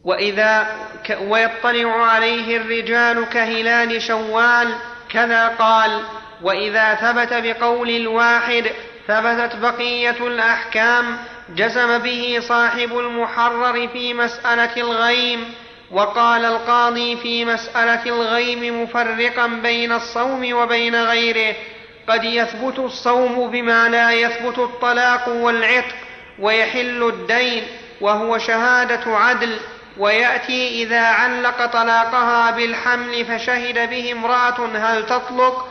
[0.06, 0.66] وإذا
[1.06, 4.74] ك ويطلع عليه الرجال كهلال شوال
[5.08, 6.00] كذا قال
[6.42, 8.64] وإذا ثبت بقول الواحد
[9.08, 11.18] ثبتت بقية الأحكام
[11.56, 15.54] جزم به صاحب المحرر في مسألة الغيم
[15.90, 21.56] وقال القاضي في مسألة الغيم مفرقا بين الصوم وبين غيره
[22.08, 25.94] قد يثبت الصوم بما لا يثبت الطلاق والعتق
[26.38, 27.62] ويحل الدين
[28.00, 29.58] وهو شهادة عدل.
[29.98, 35.66] ويأتي إذا علق طلاقها بالحمل فشهد به امرأة هل تطلق؟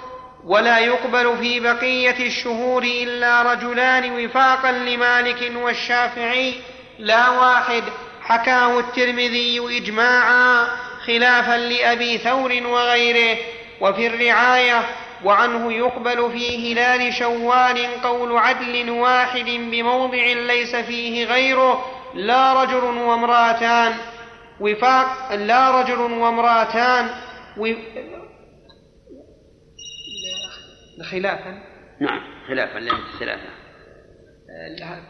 [0.46, 6.54] ولا يقبل في بقية الشهور إلا رجلان وفاقا لمالك والشافعي.
[7.00, 7.84] لا واحد.
[8.24, 10.68] حكاه الترمذي إجماعا
[11.08, 13.38] خلافا لأبي ثور وغيره.
[13.82, 14.82] وفي الرعاية
[15.24, 23.94] وعنه يقبل في هلال شوال قول عدل واحد بموضع ليس فيه غيره لا رجل وامرأتان.
[24.60, 27.10] وفاق لا رجل وامرأتان
[31.12, 31.64] خلافا.
[31.99, 33.49] نعم خلافا لا ثلاثة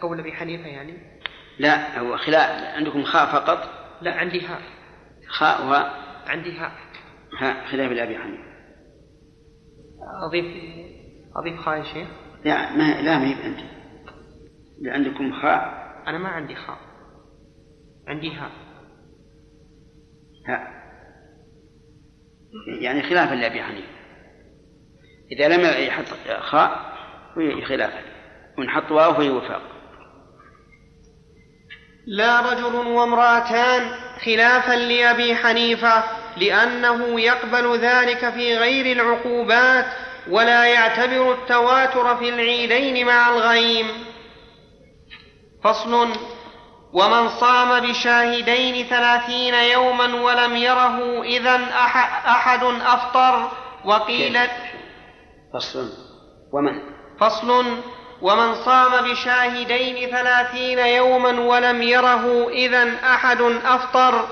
[0.01, 1.21] قول أبي حنيفة يعني.
[1.59, 3.69] لا هو خلاف عندكم خاء فقط؟
[4.01, 4.61] لا عندي هاء.
[5.27, 5.73] خاء و
[6.29, 6.71] عندي هاء.
[7.39, 8.55] هاء خلاف لأبي حنيفة.
[10.27, 10.45] أضيف
[11.35, 12.07] أضيف خاء يا شيخ.
[12.45, 13.65] لا ما لا ما هي عندي.
[14.85, 15.85] عندكم خاء.
[16.07, 16.77] أنا ما عندي خاء.
[18.07, 18.51] عندي هاء.
[20.47, 20.75] هاء
[22.67, 23.95] يعني خلافا لأبي حنيفة.
[25.31, 26.05] إذا لم يحط
[26.39, 26.95] خاء
[27.67, 28.01] خلافا
[28.57, 29.61] ونحط واو فهي وفاق.
[32.07, 33.91] لا رجل وامرأتان
[34.25, 36.03] خلافا لأبي حنيفة
[36.37, 39.85] لأنه يقبل ذلك في غير العقوبات
[40.29, 43.87] ولا يعتبر التواتر في العيدين مع الغيم.
[45.63, 46.09] فصل
[46.95, 51.55] ومن صام بشاهدين ثلاثين يوما ولم يره إذا
[52.27, 53.51] أحد أفطر
[53.85, 54.39] وقيل
[55.53, 55.89] فصل.
[56.53, 56.81] ومن؟
[57.19, 57.65] فصل.
[58.21, 64.27] ومن صام بشاهدين ثلاثين يوما ولم يره إذا أحد أفطر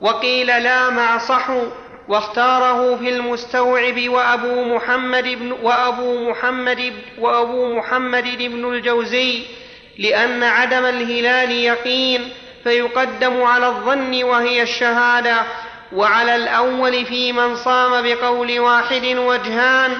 [0.00, 1.62] وقيل لا مع صحو
[2.08, 9.65] واختاره في المستوعب وأبو محمد بن وأبو محمد وأبو محمد بن الجوزي.
[9.98, 12.30] لأن عدم الهلال يقين
[12.64, 15.36] فيقدم على الظن وهي الشهادة.
[15.92, 19.92] وعلى الأول في من صام بقول واحد وجهان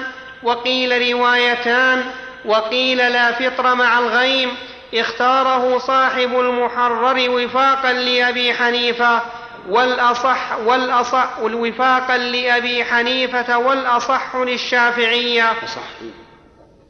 [0.43, 2.03] وقيل روايتان
[2.45, 4.51] وقيل لا فطر مع الغيم.
[4.93, 9.21] اختاره صاحب المحرر وفاقا لأبي حنيفة
[9.69, 15.53] والأصح والأصح وفاقا لأبي حنيفة والأصح للشافعية.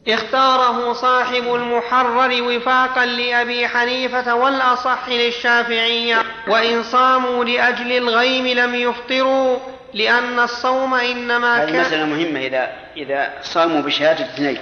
[0.08, 9.58] اختاره صاحب المحرر وفاقا لأبي حنيفة والأصح للشافعية وإن صاموا لأجل الغيم لم يفطروا
[9.94, 14.58] لأن الصوم إنما كان هذه مسألة مهمة إذا إذا صاموا بشهادة اثنين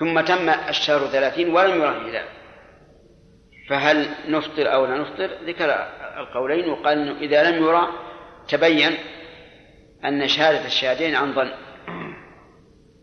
[0.00, 2.24] ثم تم الشهر ثلاثين ولم يرى الهلال
[3.68, 7.88] فهل نفطر أو لا نفطر؟ ذكر القولين وقال إنه إذا لم يرى
[8.48, 8.94] تبين
[10.04, 11.50] أن شهادة الشهادين عن ظن.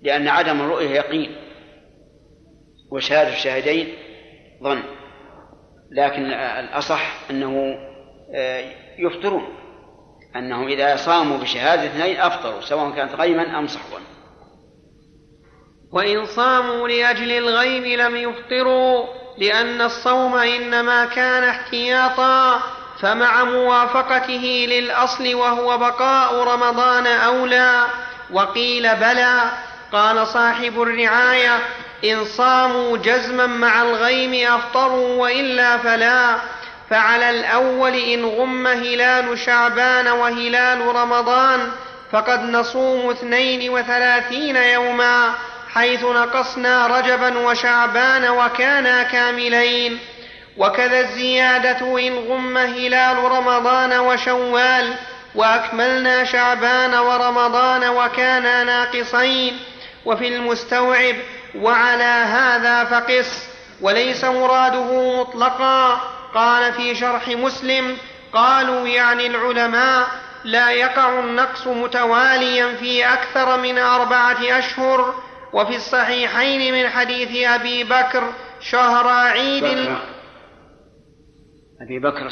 [0.01, 1.35] لأن عدم الرؤية يقين.
[2.91, 3.93] وشهادة الشاهدين
[4.63, 4.83] ظن.
[5.91, 7.77] لكن الأصح أنه
[8.35, 9.47] آه، يفطرون.
[10.35, 13.99] أنه إذا صاموا بشهادة اثنين أفطروا سواء كانت غيما أم صحوا.
[15.91, 19.05] وإن صاموا لأجل الغيم لم يفطروا
[19.37, 22.61] لأن الصوم إنما كان احتياطا
[23.01, 27.85] فمع موافقته للأصل وهو بقاء رمضان أولى
[28.31, 29.51] وقيل بلى
[29.93, 31.59] قال صاحب الرعاية
[32.03, 36.35] إن صاموا جزما مع الغيم أفطروا وإلا فلا.
[36.89, 41.71] فعلى الأول إن غم هلال شعبان وهلال رمضان
[42.11, 45.33] فقد نصوم اثنين وثلاثين يوما
[45.73, 49.99] حيث نقصنا رجبا وشعبان وكانا كاملين.
[50.57, 54.93] وكذا الزيادة إن غم هلال رمضان وشوال
[55.35, 59.59] وأكملنا شعبان ورمضان وكانا ناقصين.
[60.05, 61.15] وفي المستوعب
[61.55, 63.49] وعلى هذا فقس.
[63.81, 65.95] وليس مراده مطلقا.
[66.33, 67.97] قال في شرح مسلم
[68.33, 70.07] قالوا يعني العلماء
[70.43, 75.15] لا يقع النقص متواليا في أكثر من أربعة أشهر.
[75.53, 79.63] وفي الصحيحين من حديث أبي بكر شهر عيد
[81.81, 82.31] أبي بكر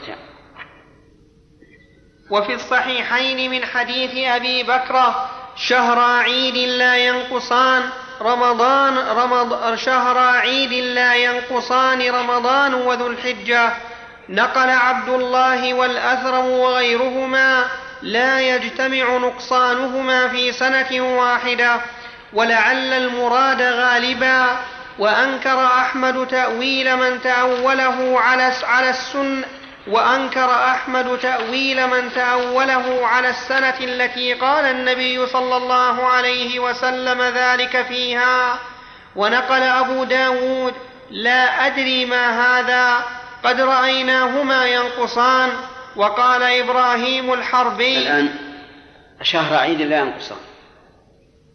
[2.31, 5.13] وفي الصحيحين من حديث أبي بكر
[5.59, 7.89] شهر عيد لا ينقصان
[8.21, 13.73] رمضان رمض شهر عيد لا ينقصان رمضان وذو الحجة.
[14.29, 17.65] نقل عبد الله والأثرم وغيرهما
[18.01, 21.81] لا يجتمع نقصانهما في سنة واحدة.
[22.33, 24.45] ولعل المراد غالبا
[24.99, 29.58] وأنكر أحمد تأويل من تأوله على على السنة
[29.89, 37.81] وأنكر أحمد تأويل من تأوله على السنة التي قال النبي صلى الله عليه وسلم ذلك
[37.81, 38.59] فيها.
[39.15, 40.73] ونقل أبو داود
[41.09, 43.05] لا أدري ما هذا
[43.43, 45.49] قد رأيناهما ينقصان.
[45.95, 48.29] وقال إبراهيم الحربي الآن
[49.21, 50.37] شهر عيد لا ينقصان.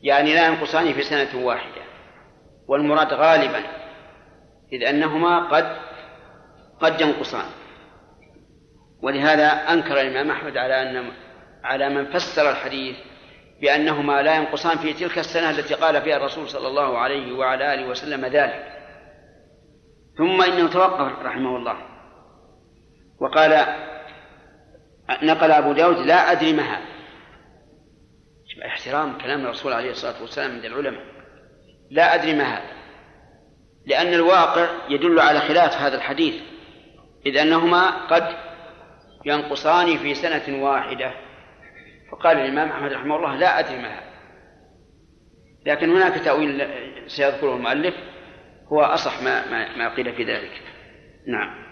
[0.03, 1.82] يعني لا ينقصان في سنة واحدة.
[2.68, 3.62] والمراد غالبا
[4.72, 5.76] إذ أنهما قد
[6.80, 7.45] قد ينقصان.
[9.05, 11.12] ولهذا أنكر الإمام أحمد على أن
[11.64, 12.96] على من فسر الحديث
[13.61, 17.86] بأنهما لا ينقصان في تلك السنة التي قال فيها الرسول صلى الله عليه وعلى آله
[17.86, 18.66] وسلم ذلك.
[20.18, 21.76] ثم إنه توقف رحمه الله.
[23.20, 23.66] وقال
[25.22, 26.94] نقل أبو داود لا أدري ما هذا.
[28.66, 31.05] احترام كلام الرسول عليه الصلاة والسلام عند العلماء.
[31.90, 32.72] لا أدري ما هذا.
[33.86, 36.34] لأن الواقع يدل على خلاف هذا الحديث.
[37.26, 38.43] إذ أنهما قد
[39.25, 41.14] ينقصان في سنة واحدة.
[42.11, 44.14] فقال الإمام أحمد رحمه الله لا أدري ما هذا.
[45.66, 46.68] لكن هناك تأويل
[47.07, 47.95] سيذكره المؤلف
[48.72, 50.62] هو أصح ما, ما, ما قيل في ذلك.
[51.29, 51.64] نعم.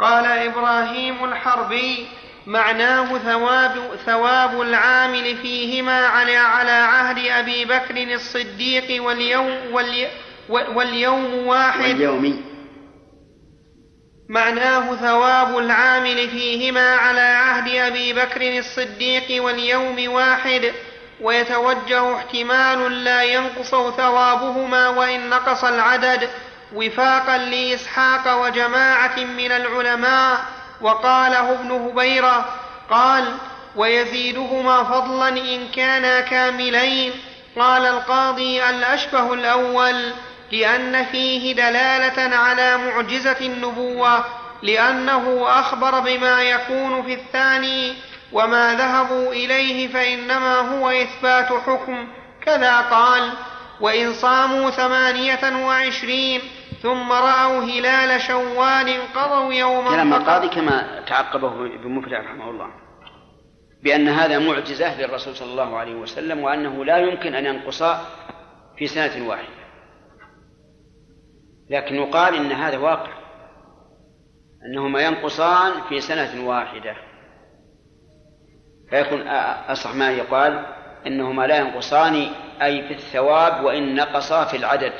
[0.00, 2.06] قال إبراهيم الحربي
[2.46, 10.08] معناه ثواب ثواب العامل فيهما على على عهد أبي بكر الصديق واليوم والي
[10.48, 11.94] واليوم واحد.
[11.94, 12.53] واليوم
[14.28, 20.72] معناه ثواب العامل فيهما على عهد أبي بكر الصديق واليوم واحد
[21.20, 26.30] ويتوجه احتمال لا ينقص ثوابهما وإن نقص العدد
[26.74, 30.40] وفاقا لإسحاق وجماعة من العلماء.
[30.80, 32.44] وقاله ابن هبيرة
[32.90, 33.36] قال
[33.76, 37.12] ويزيدهما فضلا إن كانا كاملين
[37.58, 40.12] قال القاضي الأشبه الأول
[40.52, 44.24] لأن فيه دلالة على معجزة النبوة
[44.62, 47.94] لأنه أخبر بما يكون في الثاني
[48.32, 52.08] وما ذهبوا إليه فإنما هو إثبات حكم.
[52.44, 53.32] كذا قال
[53.80, 56.40] وإن صاموا ثمانية وعشرين
[56.82, 62.70] ثم رأوا هلال شوال قضوا يوما كلام القاضي كما تعقبه ابن مفلح رحمه الله
[63.82, 67.82] بأن هذا معجزة للرسول صلى الله عليه وسلم وأنه لا يمكن أن ينقص
[68.78, 69.63] في سنة واحدة.
[71.70, 73.12] لكن يقال إن هذا واقع
[74.66, 76.96] أنهما ينقصان في سنة واحدة.
[78.90, 79.28] فيكون
[79.68, 80.66] أصح ما يقال
[81.06, 82.30] إنهما لا ينقصان
[82.62, 84.92] أي في الثواب وإن نقصا في العدد.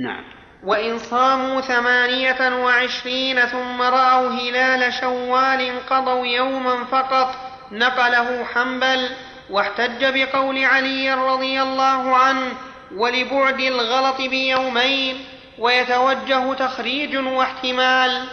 [0.00, 0.24] نعم.
[0.64, 7.34] وإن صاموا ثمانية وعشرين ثم رأوا هلال شوال قضوا يوما فقط
[7.72, 9.08] نقله حنبل
[9.50, 12.52] واحتج بقول علي رضي الله عنه
[12.96, 15.24] ولبعد الغلط بيومين
[15.58, 18.24] ويتوجه تخريج واحتمال.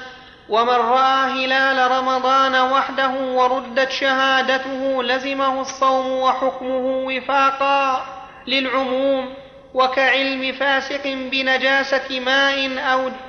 [0.49, 8.05] ومن رأى هلال رمضان وحده وردت شهادته لزمه الصوم وحكمه وفاقا
[8.47, 9.33] للعموم.
[9.73, 12.79] وكعلم فاسق بنجاسة ماء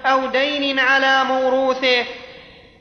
[0.07, 2.05] أو, دين على موروثه.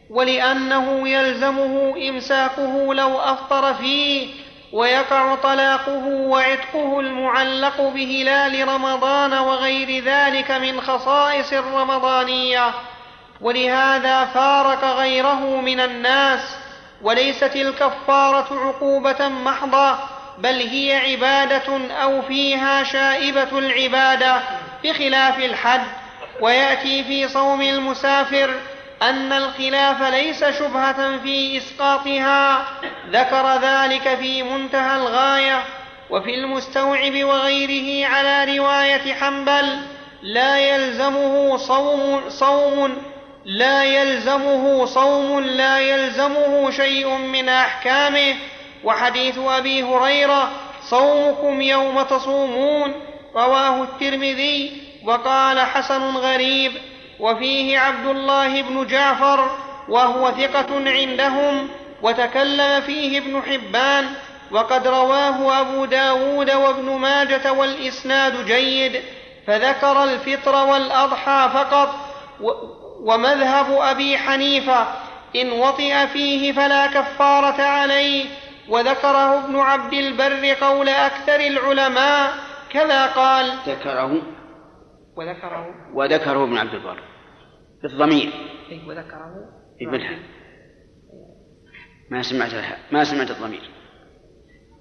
[0.09, 4.27] ولأنه يلزمه إمساكه لو أفطر فيه
[4.73, 12.71] ويقع طلاقه وعتقه المعلق بهلال رمضان وغير ذلك من خصائص الرمضانية.
[13.41, 16.55] ولهذا فارق غيره من الناس
[17.01, 19.95] وليست الكفارة عقوبة محضة
[20.37, 24.41] بل هي عبادة أو فيها شائبة العبادة
[24.83, 25.83] بخلاف الحد.
[26.41, 28.53] ويأتي في صوم المسافر
[29.01, 32.67] أن الخلاف ليس شبهة في إسقاطها.
[33.09, 35.63] ذكر ذلك في منتهى الغاية
[36.09, 39.77] وفي المستوعب وغيره على رواية حنبل
[40.21, 42.97] لا يلزمه صوم صوم
[43.45, 48.35] لا يلزمه صوم لا يلزمه شيء من أحكامه.
[48.83, 50.51] وحديث أبي هريرة
[50.83, 52.93] صومكم يوم تصومون.
[53.35, 56.71] رواه الترمذي وقال حسن غريب
[57.21, 59.49] وفيه عبد الله بن جعفر
[59.89, 61.67] وهو ثقة عندهم
[62.01, 64.05] وتكلم فيه ابن حبان
[64.51, 69.01] وقد رواه أبو داود وابن ماجة والإسناد جيد
[69.47, 71.95] فذكر الفطر والأضحى فقط
[73.03, 74.87] ومذهب أبي حنيفة
[75.35, 78.25] إن وطئ فيه فلا كفارة عليه
[78.69, 82.33] وذكره ابن عبد البر قول أكثر العلماء
[82.69, 84.21] كذا قال ذكره.
[85.17, 87.10] وذكره وذكره ابن عبد البر.
[87.83, 88.29] بالضمير
[88.71, 89.33] أي وذكره.
[89.81, 90.19] ابنها
[92.09, 92.51] ما سمعت
[92.91, 93.69] ما سمعت الضمير.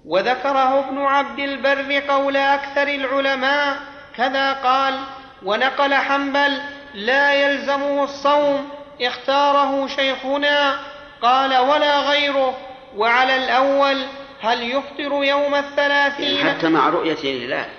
[0.05, 3.77] وذكره ابن عبد البر قول أكثر العلماء
[4.15, 4.99] كذا قال
[5.43, 6.61] ونقل حنبل
[6.93, 8.69] لا يلزمه الصوم
[9.01, 10.79] اختاره شيخنا.
[11.21, 12.57] قال ولا غيره.
[12.95, 13.97] وعلى الأول
[14.39, 17.69] هل يفطر يوم الثلاثين؟ يعني حتى مع رؤية الهلال.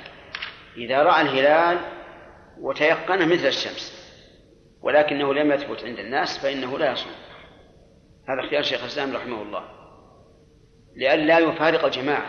[0.77, 1.79] إذا رأى الهلال
[2.61, 4.02] وتيقن مثل الشمس.
[4.83, 7.13] ولكنه لم يثبت عند الناس فإنه لا يصوم.
[8.29, 9.65] هذا اختيار شيخ الإسلام رحمه الله.
[10.97, 12.27] لئلا يفارق الجماعة.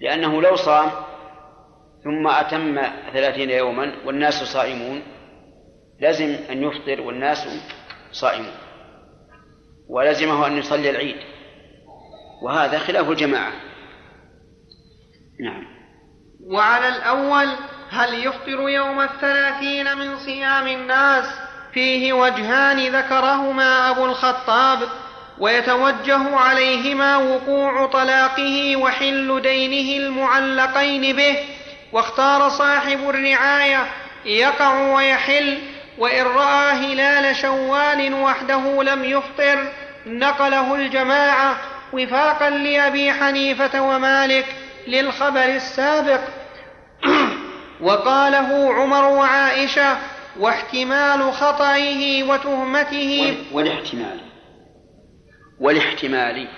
[0.00, 0.90] لأنه لو صام
[2.04, 2.80] ثم أتم
[3.12, 5.02] ثلاثين يوما والناس صائمون
[6.00, 7.48] لزم أن يفطر والناس
[8.12, 8.54] صائمون.
[9.88, 11.16] ولزمه أن يصلي العيد.
[12.42, 13.52] وهذا خلاف الجماعة.
[15.40, 15.64] نعم.
[16.40, 17.46] وعلى الأول
[17.92, 21.24] هل يفطر يوم الثلاثين من صيام الناس؟
[21.74, 24.78] فيه وجهان ذكرهما أبو الخطاب
[25.38, 31.38] ويتوجه عليهما وقوع طلاقه وحل دينه المعلقين به.
[31.92, 33.86] واختار صاحب الرعاية
[34.24, 35.58] يقع ويحل
[35.98, 39.72] وإن رأى هلال شوال وحده لم يفطر
[40.06, 41.56] نقله الجماعة
[41.92, 44.46] وفاقا لأبي حنيفة ومالك
[44.86, 46.20] للخبر السابق.
[47.80, 49.96] وقاله عمر وعائشة
[50.38, 53.36] واحتمال خطئه وتهمته.
[53.52, 54.20] والاحتمال.
[55.60, 56.48] والاحتمال.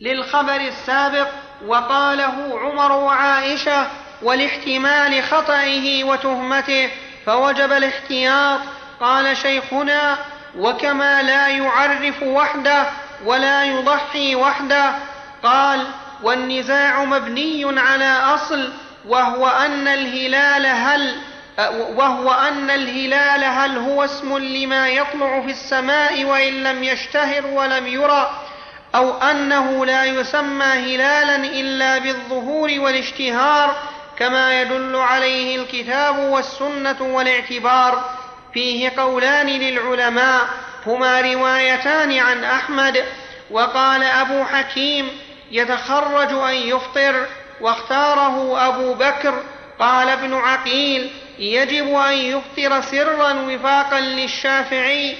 [0.00, 1.28] للخبر السابق
[1.66, 3.86] وقاله عمر وعائشة
[4.22, 6.90] والاحتمال خطئه وتهمته
[7.26, 8.60] فوجب الاحتياط.
[9.00, 10.18] قال شيخنا
[10.58, 12.86] وكما لا يعرف وحده
[13.24, 14.94] ولا يضحي وحده.
[15.42, 15.86] قال
[16.22, 18.72] والنزاع مبني على أصل
[19.08, 21.16] وهو أن الهلال هل
[21.96, 28.44] وهو أن الهلال هل هو اسم لما يطلع في السماء وإن لم يشتهر ولم يرى
[28.94, 33.76] أو أنه لا يسمى هلالا إلا بالظهور والاشتهار
[34.18, 38.10] كما يدل عليه الكتاب والسنة والاعتبار.
[38.54, 40.40] فيه قولان للعلماء
[40.86, 43.04] هما روايتان عن أحمد
[43.50, 45.08] وقال أبو حكيم
[45.50, 47.26] يتخرج أن يفطر.
[47.60, 49.42] واختاره أبو بكر
[49.78, 55.16] قال ابن عقيل يجب أن يفطر سرا وفاقا للشافعي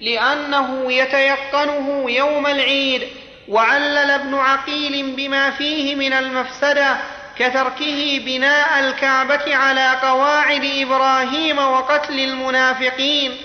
[0.00, 3.02] لأنه يتيقنه يوم العيد
[3.48, 6.96] وعلل ابن عقيل بما فيه من المفسدة
[7.38, 13.36] كتركه بناء الكعبة على قواعد إبراهيم وقتل المنافقين.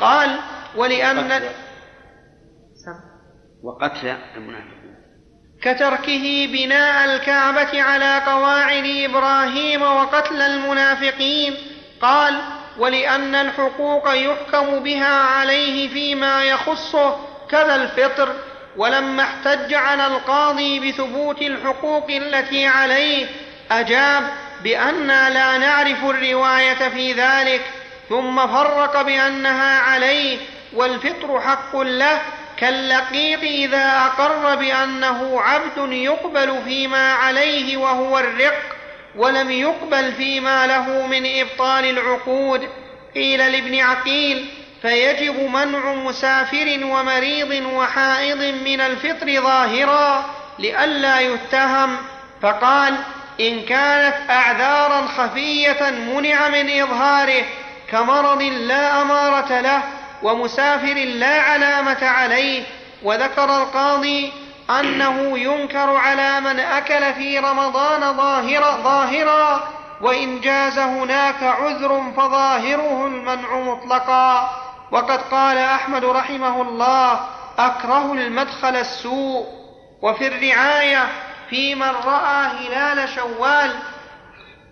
[0.00, 0.38] قال
[0.76, 1.42] ولأن
[3.62, 4.77] وقتل المنافقين.
[5.62, 11.56] كتركه بناء الكعبة على قواعد إبراهيم وقتل المنافقين.
[12.00, 12.40] قال
[12.78, 17.16] ولأن الحقوق يحكم بها عليه فيما يخصه
[17.50, 18.32] كذا الفطر
[18.76, 23.26] ولما احتج على القاضي بثبوت الحقوق التي عليه
[23.70, 24.22] أجاب
[24.62, 27.60] بأننا لا نعرف الرواية في ذلك
[28.08, 30.38] ثم فرق بأنها عليه
[30.72, 32.20] والفطر حق له
[32.60, 38.62] كاللقيط إذا أقر بأنه عبد يقبل فيما عليه وهو الرق
[39.16, 42.68] ولم يقبل فيما له من إبطال العقود.
[43.14, 44.46] قيل لابن عقيل
[44.82, 50.24] فيجب منع مسافر ومريض وحائض من الفطر ظاهرا
[50.58, 51.96] لئلا يتهم.
[52.42, 52.94] فقال
[53.40, 57.44] إن كانت أعذارا خفية منع من إظهاره
[57.90, 59.82] كمرض لا أمارة له
[60.22, 62.62] ومسافر لا علامة عليه
[63.02, 64.32] وذكر القاضي
[64.70, 69.68] أنه ينكر على من أكل في رمضان ظاهرا, ظاهرا
[70.00, 74.50] وإن جاز هناك عذر فظاهره المنع مطلقا.
[74.90, 77.20] وقد قال أحمد رحمه الله
[77.58, 79.46] أكره المدخل السوء.
[80.02, 81.08] وفي الرعاية
[81.50, 83.72] في من رأى هلال شوال.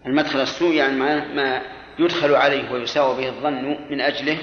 [0.06, 1.62] المدخل السوء يعني ما,
[1.98, 4.39] يدخل عليه ويساوى به الظن من أجله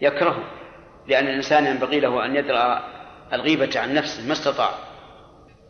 [0.00, 0.44] يكرهه
[1.06, 2.82] لأن الإنسان ينبغي له أن يدرأ
[3.32, 4.70] الغيبة عن نفسه ما استطاع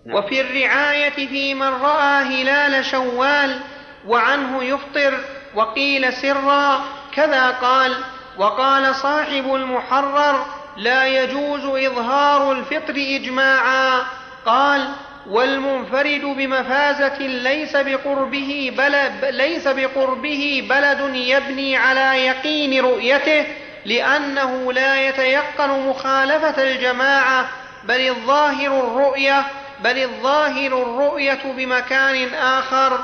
[0.06, 0.16] نعم.
[0.16, 3.60] وفي الرعاية في من رأى هلال شوال
[4.06, 5.14] وعنه يفطر
[5.55, 6.84] وقيل سرا
[7.14, 7.94] كذا قال
[8.38, 10.46] وقال صاحب المحرر
[10.76, 14.02] لا يجوز إظهار الفطر إجماعا
[14.46, 14.88] قال
[15.26, 23.46] والمنفرد بمفازة ليس بقربه بلد ليس بقربه بلد يبني على يقين رؤيته
[23.89, 27.48] لأنه لا يتيقن مخالفة الجماعة
[27.85, 29.43] بل الظاهر الرؤية
[29.85, 33.01] بل الظاهر الرؤية بمكان آخر.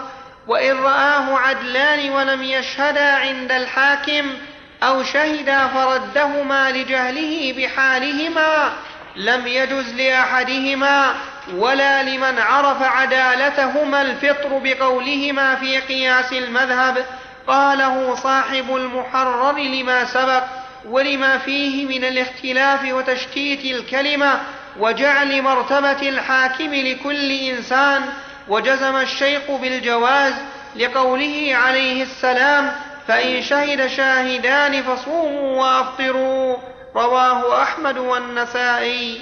[0.47, 4.35] وإن رآه عدلان ولم يشهدا عند الحاكم
[4.83, 8.73] أو شهدا فردهما لجهله بحالهما
[9.17, 11.15] لم يجز لأحدهما
[11.55, 17.05] ولا لمن عرف عدالتهما الفطر بقولهما في قياس المذهب.
[17.47, 20.45] قاله صاحب المحرر لما سبق
[20.87, 24.41] ولما فيه من الاختلاف وتشتيت الكلمة
[24.79, 28.03] وجعل مرتبة الحاكم لكل إنسان
[28.49, 30.35] وجزم الشيخ بالجواز
[30.77, 32.71] لقوله عليه السلام
[33.07, 36.57] فإن شهد شاهدان فصوموا وأفطروا
[36.97, 39.21] رواه أحمد والنسائي.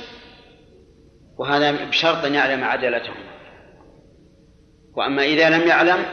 [1.38, 3.14] وهذا بشرط أن يعلم عدالتهم
[4.96, 6.04] وأما إذا لم يعلم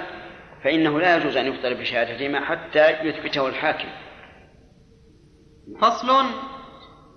[0.64, 3.90] فإنه لا يجوز أن يفطر بشهادتهما حتى يثبته الحاكم.
[5.82, 6.26] فصل.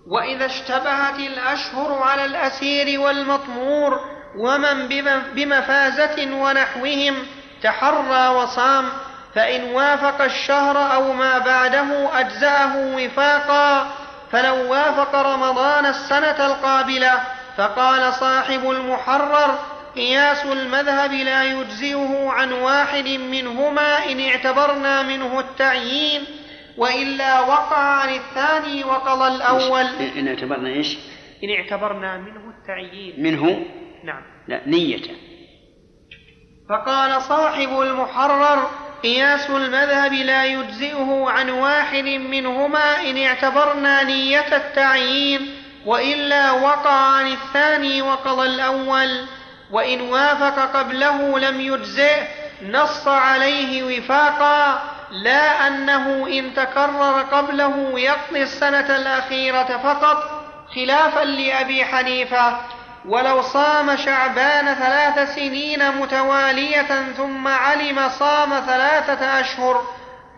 [0.07, 4.01] وإذا اشتبهت الأشهر على الأسير والمطمور
[4.39, 4.89] ومن
[5.35, 7.15] بمفازة ونحوهم
[7.63, 8.89] تحرى وصام
[9.35, 13.93] فإن وافق الشهر أو ما بعده أجزأه وفاقا
[14.33, 17.13] فلو وافق رمضان السنة القابلة
[17.57, 19.59] فقال صاحب المحرر
[19.97, 26.42] قياس المذهب لا يجزئه عن واحد منهما إن اعتبرنا منه التعيين.
[26.77, 29.87] وإلا وقع عن الثاني وقضى الأول.
[30.19, 30.99] ان اعتبرنا إيش؟
[31.45, 33.23] إن اعتبرنا منه التعيين.
[33.23, 33.67] منه؟
[34.05, 34.23] نعم.
[34.49, 35.03] لا نية.
[36.69, 38.71] فقال صاحب المحرر
[39.03, 45.55] قياس المذهب لا يجزئه عن واحد منهما إن اعتبرنا نية التعيين
[45.87, 49.27] وإلا وقع عن الثاني وقضى الأول.
[49.71, 52.27] وإن وافق قبله لم يجزئه
[52.63, 54.92] نص عليه وفاقا.
[55.13, 60.17] لا أنه إن تكرر قبله يقضي السنة الأخيرة فقط
[60.75, 62.57] خلافا لأبي حنيفة.
[63.09, 69.83] ولو صام شعبان ثلاث سنين متوالية ثم علم صام ثلاثة أشهر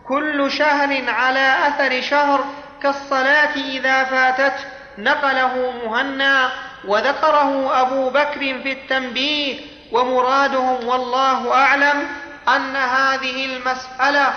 [0.07, 2.45] كل شهر على أثر شهر
[2.81, 4.65] كالصلاة إذا فاتته.
[4.97, 6.51] نقله مهنا
[6.87, 9.59] وذكره أبو بكر في التنبيه
[9.91, 12.07] ومرادهم والله أعلم
[12.47, 14.33] أن هذه المسألة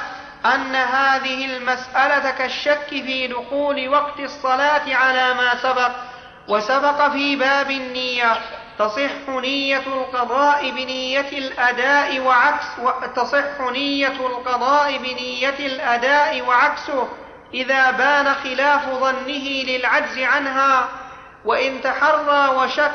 [0.46, 5.90] أن هذه المسألة كالشك في دخول وقت الصلاة على ما سبق
[6.48, 8.40] وسبق في باب النية
[8.78, 12.66] تصح نية القضاء بنية الأداء وعكس
[13.16, 17.08] تصح نية القضاء بنية الأداء وعكسه
[17.54, 20.88] إذا بان خلاف ظنه للعجز عنها
[21.44, 22.92] وإن تحرى وشك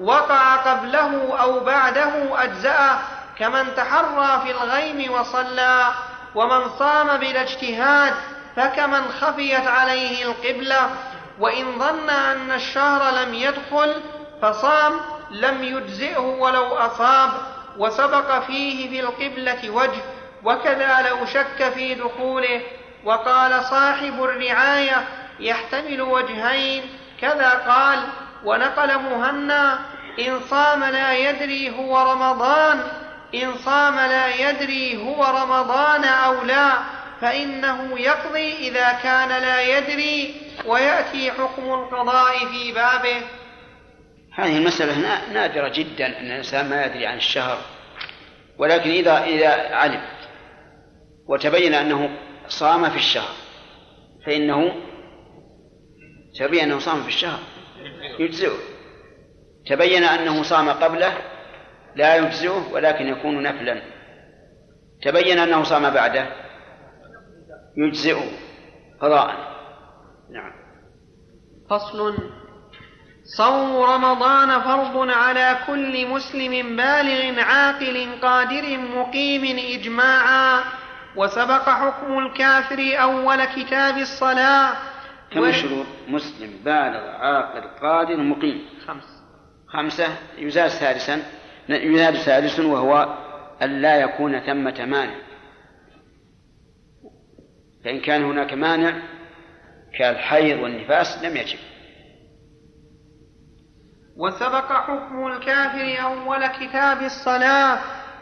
[0.00, 2.98] وقع قبله أو بعده أجزأه
[3.38, 5.92] كمن تحرى في الغيم وصلى.
[6.34, 8.14] ومن صام بلا اجتهاد
[8.56, 10.90] فكمن خفيت عليه القبلة
[11.40, 13.94] وإن ظن أن الشهر لم يدخل
[14.42, 14.92] فصام
[15.30, 17.30] لم يجزئه ولو أصاب
[17.78, 20.02] وسبق فيه في القبلة وجه
[20.44, 22.60] وكذا لو شك في دخوله.
[23.04, 25.04] وقال صاحب الرعاية
[25.40, 26.82] يحتمل وجهين.
[27.20, 27.98] كذا قال
[28.44, 29.78] ونقل مهنا
[30.18, 32.82] إن صام لا يدري هو رمضان.
[33.34, 36.72] إن صام لا يدري هو رمضان أو لا
[37.20, 40.34] فإنه يقضي إذا كان لا يدري
[40.66, 43.22] ويأتي حكم القضاء في بابه.
[44.34, 47.58] هذه المسألة نادرة جدا أن الإنسان ما يدري عن الشهر.
[48.58, 50.02] ولكن إذا إذا علم
[51.28, 52.10] وتبين أنه
[52.48, 53.34] صام في الشهر
[54.26, 54.74] فإنه
[56.38, 57.40] تبين أنه صام في الشهر.
[58.18, 58.56] يجزئه.
[59.66, 61.29] تبين أنه صام قبله
[61.96, 63.82] لا يجزئه ولكن يكون نفلا.
[65.02, 66.26] تبين أنه صام بعده.
[67.76, 68.22] يجزئه
[69.00, 69.34] قضاء.
[70.30, 70.52] نعم.
[71.70, 72.14] فصل.
[73.36, 80.60] صوم رمضان فرض على كل مسلم بالغ عاقل قادر مقيم إجماعا.
[81.16, 84.72] وسبق حكم الكافر أول كتاب الصلاة.
[85.30, 89.22] كم الشروط مسلم بالغ عاقل قادر مقيم؟ خمس.
[89.68, 90.08] خمسة.
[90.38, 91.22] يزاد سادسا
[91.76, 93.16] يزاد سادس وهو
[93.62, 95.14] أن لا يكون ثمة مانع.
[97.84, 99.02] فإن كان هناك مانع
[99.98, 101.58] كالحيض والنفاس لم يجب.
[104.16, 107.78] وسبق حكم الكافر أول كتاب الصلاة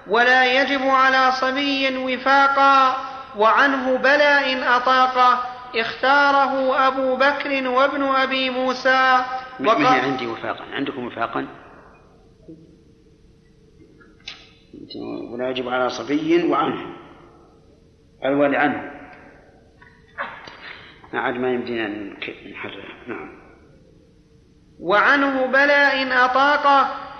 [0.06, 2.96] ولا يجب على صبي وفاقا
[3.36, 5.40] وعنه بلى إن أطاقه
[5.76, 9.24] اختاره أبو بكر وابن أبي موسى.
[9.60, 11.46] وقال عندي وفاقا؟ عندكم وفاقا؟
[15.32, 16.96] ولا يجب على صبي وعنه
[18.24, 18.90] الولي عنه.
[21.14, 21.88] عاد ما يمدينا
[22.52, 22.94] نحرر.
[23.06, 23.38] نعم.
[24.80, 26.66] وعنه بلى إن أطاق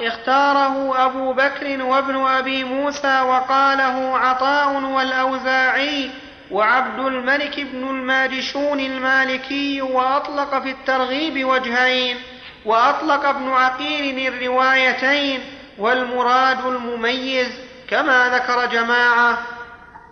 [0.00, 6.10] اختاره أبو بكر وابن أبي موسى وقاله عطاء والأوزاعي
[6.50, 12.16] وعبد الملك بن الماجشون المالكي وأطلق في الترغيب وجهين
[12.64, 15.40] وأطلق ابن عقيل الروايتين
[15.78, 17.48] والمراد المميز
[17.90, 19.38] كما ذكر جماعة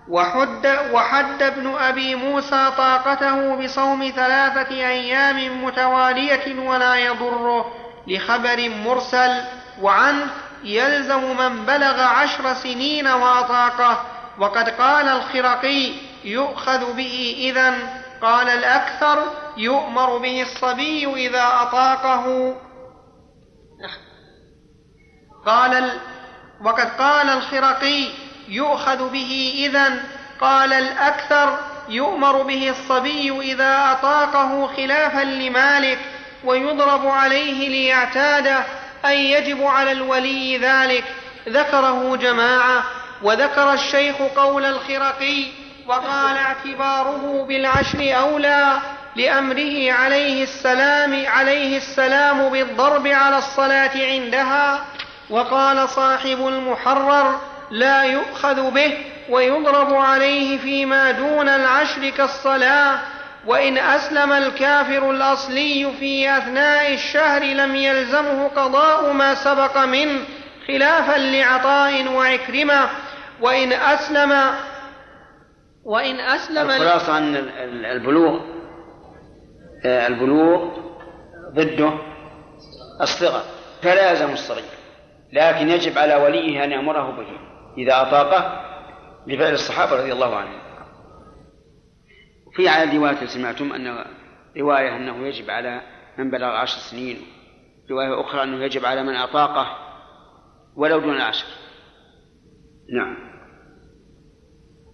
[0.09, 7.72] وحد, وحد ابن أبي موسى طاقته بصوم ثلاثة أيام متوالية ولا يضره
[8.06, 9.43] لخبر مرسل
[9.80, 10.26] وعنه
[10.64, 14.05] يلزم من بلغ عشر سنين وأطاقه
[14.38, 15.93] وقد قال الخرقي
[16.24, 17.74] يؤخذ به إذا
[18.22, 19.18] قال الأكثر
[19.56, 22.55] يؤمر به الصبي إذا أطاقه
[25.47, 25.90] قال ال...
[26.64, 28.09] وقد قال الخرقي
[28.48, 30.02] يؤخذ به إذا
[30.40, 31.59] قال الأكثر
[31.89, 35.98] يؤمر به الصبي إذا أطاقه خلافا لمالك
[36.44, 38.64] ويضرب عليه ليعتاده
[39.06, 41.05] أي يجب على الولي ذلك.
[41.48, 42.82] ذكره جماعة
[43.23, 45.44] وذكر الشيخ قول الخرقي
[45.86, 48.78] وقال اعتباره بالعشر أولى
[49.16, 54.85] لأمره عليه السلام عليه السلام بالضرب على الصلاة عندها.
[55.31, 57.40] وقال صاحب المحرر
[57.70, 58.98] لا يؤخذ به
[59.31, 62.98] ويضرب عليه فيما دون العشر كالصلاة
[63.47, 70.20] وإن أسلم الكافر الأصلي في أثناء الشهر لم يلزمه قضاء ما سبق منه
[70.69, 72.89] خلافا لعطاء وعكرمة
[73.40, 74.55] وإن أسلم
[75.85, 77.36] وإن أسلم الخلاصة أن
[77.85, 78.40] البلوغ
[79.85, 80.69] آه، البلوغ
[81.55, 81.93] ضده
[83.01, 83.43] الصغر
[83.82, 84.76] فلا يلزم الصغير.
[85.32, 87.27] لكن يجب على وليه أن يأمره به
[87.78, 88.62] إذا أطاقه
[89.27, 90.59] لفعل الصحابة رضي الله عنهم.
[92.57, 94.05] في على رواية سمعتم أن
[94.59, 95.81] رواية أنه يجب على
[96.19, 97.16] من بلغ عشر سنين.
[97.90, 99.66] رواية أخرى أنه يجب على من أطاقه
[100.77, 101.47] ولو دون العشر.
[102.97, 103.16] نعم.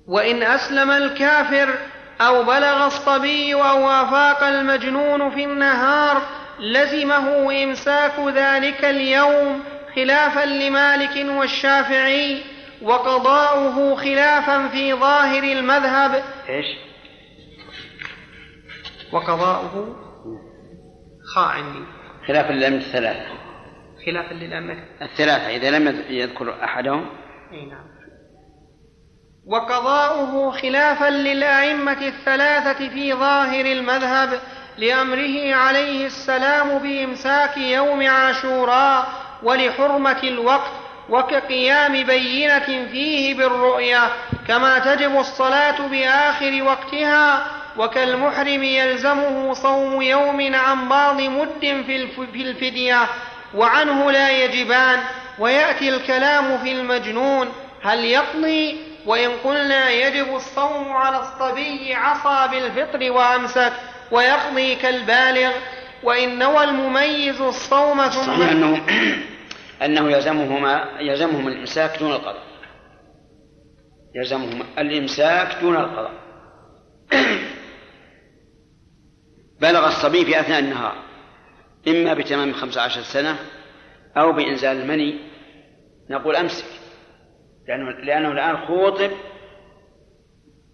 [0.08, 1.78] وإن أسلم الكافر
[2.20, 6.22] أو بلغ الصبي أو أفاق المجنون في النهار
[6.60, 9.62] لزمه إمساك ذلك اليوم
[9.96, 12.42] خلافا لمالك والشافعي
[12.82, 16.22] وقضاؤه خلافا في ظاهر المذهب.
[16.48, 16.66] إيش؟
[19.12, 19.96] وقضاؤه؟
[21.34, 21.84] خاء عندي.
[22.28, 23.26] خلافا للأئمة الثلاثة
[24.06, 25.56] خلافا للأئمة الثلاثة.
[25.56, 27.06] إذا لم يذكر أحدهم.
[27.52, 27.92] أي نعم.
[29.46, 34.40] وقضاؤه خلافا للأئمة الثلاثة في ظاهر المذهب
[34.78, 40.70] لأمره عليه السلام بإمساك يوم عاشوراء ولحرمة الوقت
[41.08, 44.08] وكقيام بينة فيه بالرؤية
[44.48, 47.46] كما تجب الصلاة بآخر وقتها
[47.76, 53.06] وكالمحرم يلزمه صوم يوم عن بعض مد في الفدية
[53.54, 55.00] وعنه لا يجبان
[55.38, 57.48] ويأتي الكلام في المجنون
[57.82, 63.72] هل يقضي؟ وإن قلنا يجب الصوم على الصبي عصى بالفطر وأمسك
[64.10, 65.50] ويقضي كالبالغ
[66.02, 68.80] وإن نوى المميز الصوم ثم أنه
[69.84, 72.42] أنه يلزمهما يلزمهم الإمساك دون القضاء.
[74.14, 76.12] يلزمهم الإمساك دون القضاء.
[79.60, 80.96] بلغ الصبي في أثناء النهار
[81.88, 83.38] إما بتمام خمس عشر سنة
[84.16, 85.32] أو بإنزال المني.
[86.10, 86.66] نقول أمسك
[87.68, 89.10] لأنه, لأنه الآن خوطب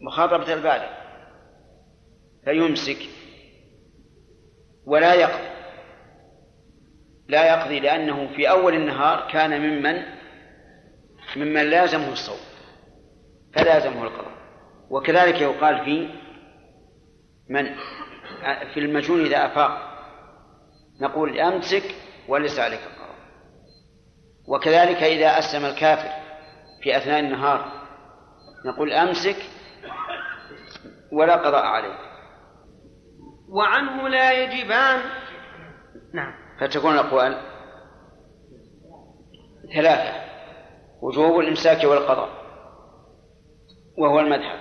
[0.00, 0.88] مخاطبة البالغ
[2.44, 2.98] فيمسك
[4.86, 5.57] ولا يقضي
[7.28, 10.02] لا يقضي لأنه في أول النهار كان ممن
[11.36, 12.40] ممن لازمه الصوم
[13.54, 14.38] فلازمه القضاء.
[14.90, 16.08] وكذلك يقال في
[17.50, 17.74] من
[18.74, 19.88] في المجنون إذا أفاق
[21.00, 21.94] نقول أمسك
[22.28, 23.18] وليس عليك القضاء.
[24.48, 26.10] وكذلك إذا أسلم الكافر
[26.82, 27.72] في أثناء النهار
[28.66, 29.36] نقول أمسك
[31.12, 31.98] ولا قضاء عليك.
[33.48, 35.00] وعنه لا يجبان.
[36.14, 36.47] نعم.
[36.60, 37.38] فتكون الأقوال
[39.74, 40.12] ثلاثة
[41.02, 42.28] وجوب الإمساك والقضاء
[43.98, 44.58] وهو المذهب.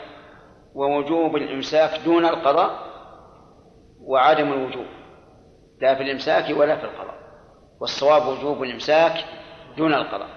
[0.74, 2.88] ووجوب الإمساك دون القضاء
[4.02, 4.86] وعدم الوجوب
[5.82, 7.18] لا في الإمساك ولا في القضاء.
[7.82, 9.26] والصواب وجوب الإمساك
[9.78, 10.30] دون القضاء.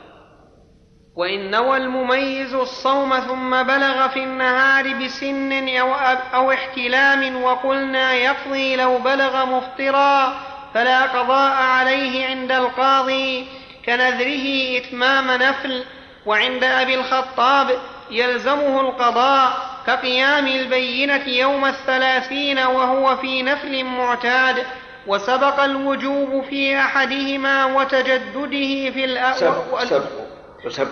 [1.17, 5.95] وإن نوى المميز الصوم ثم بلغ في النهار بسن أو,
[6.35, 13.47] أو احتلام وقلنا يقضي لو بلغ مفطرا فلا قضاء عليه عند القاضي
[13.87, 15.85] كنذره إتمام نفل
[16.27, 17.71] وعند أبي الخطاب
[18.11, 24.67] يلزمه القضاء كقيام البينة يوم الثلاثين وهو في نفل معتاد
[25.07, 30.89] وسبق الوجوب في أحدهما وتجدده في الأول سبق سبق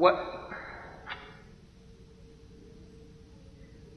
[0.00, 0.10] و...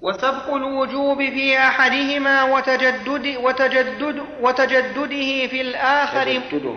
[0.02, 6.24] وسبق الوجوب في أحدهما وتجدد وتجدد وتجدده في الآخر.
[6.24, 6.76] تجدده.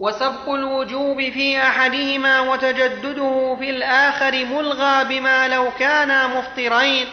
[0.00, 7.06] وسبق الوجوب في أحدهما وتجدده في الآخر ملغى بما لو كانا مفطرين.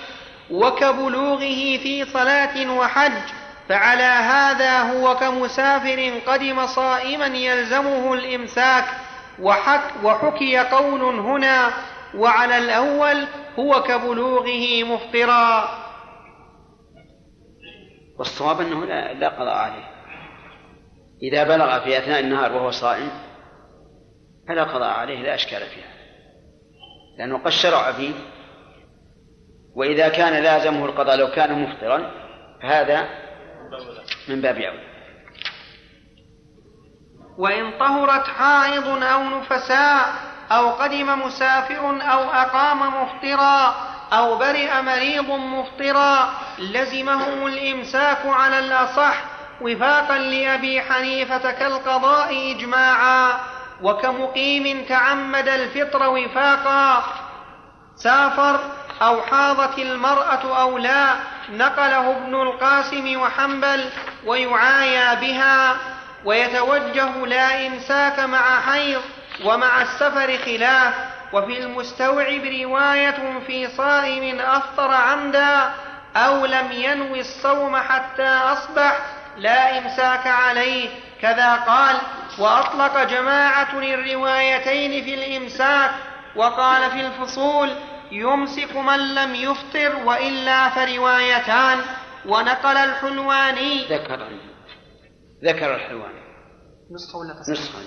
[0.51, 3.21] وكبلوغه في صلاة وحج
[3.69, 8.85] فعلى هذا هو كمسافر قدم صائما يلزمه الإمساك.
[9.41, 11.69] وحك وحكي قول هنا
[12.15, 13.27] وعلى الأول
[13.59, 15.69] هو كبلوغه مفطرا.
[18.19, 19.89] والصواب أنه لا, لا قضاء عليه.
[21.23, 23.11] إذا بلغ في أثناء النهار وهو صائم
[24.47, 25.93] فلا قضاء عليه لا أشكال فيها.
[27.17, 28.13] لأنه قد شرع فيه
[29.75, 32.11] وإذا كان لازمه القضاء لو كان مفطرا
[32.61, 33.09] فهذا
[34.29, 34.89] من باب أولى.
[37.37, 43.75] وإن طهرت حائض أو نفساء أو قدم مسافر أو أقام مفطرا
[44.13, 49.15] أو برئ مريض مفطرا لزمهم الإمساك على الأصح
[49.61, 53.33] وفاقا لأبي حنيفة كالقضاء إجماعا
[53.81, 57.03] وكمقيم تعمد الفطر وفاقا
[57.95, 58.59] سافر
[59.01, 61.15] أو حاضت المرأة أو لا
[61.49, 63.89] نقله ابن القاسم وحنبل
[64.25, 65.75] ويعايا بها
[66.25, 69.01] ويتوجه لا إمساك مع حيض
[69.45, 70.93] ومع السفر خلاف
[71.33, 75.71] وفي المستوعب رواية في صائم أفطر عمدا
[76.15, 79.05] أو لم ينوي الصوم حتى أصبح
[79.37, 80.89] لا إمساك عليه.
[81.21, 81.95] كذا قال
[82.39, 85.91] وأطلق جماعة الروايتين في الإمساك
[86.35, 87.69] وقال في الفصول
[88.11, 91.79] يمسك من لم يفطر وإلا فروايتان.
[92.25, 94.27] ونقل الحلواني ذكر
[95.43, 96.21] ذكر الحلواني
[96.91, 97.79] نسخة ولا نسخة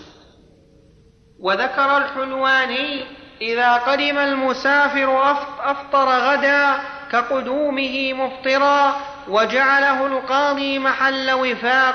[1.42, 3.04] وذكر الحلواني
[3.40, 6.68] إذا قدم المسافر أفطر غدا
[7.12, 8.96] كقدومه مفطرا
[9.28, 11.94] وجعله القاضي محل وفاق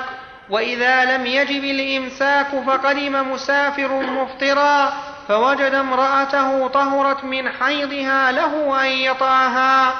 [0.50, 4.92] وإذا لم يجب الإمساك فقدم مسافر مفطرا
[5.28, 9.94] فوجد امرأته طهرت من حيضها له أن يطعها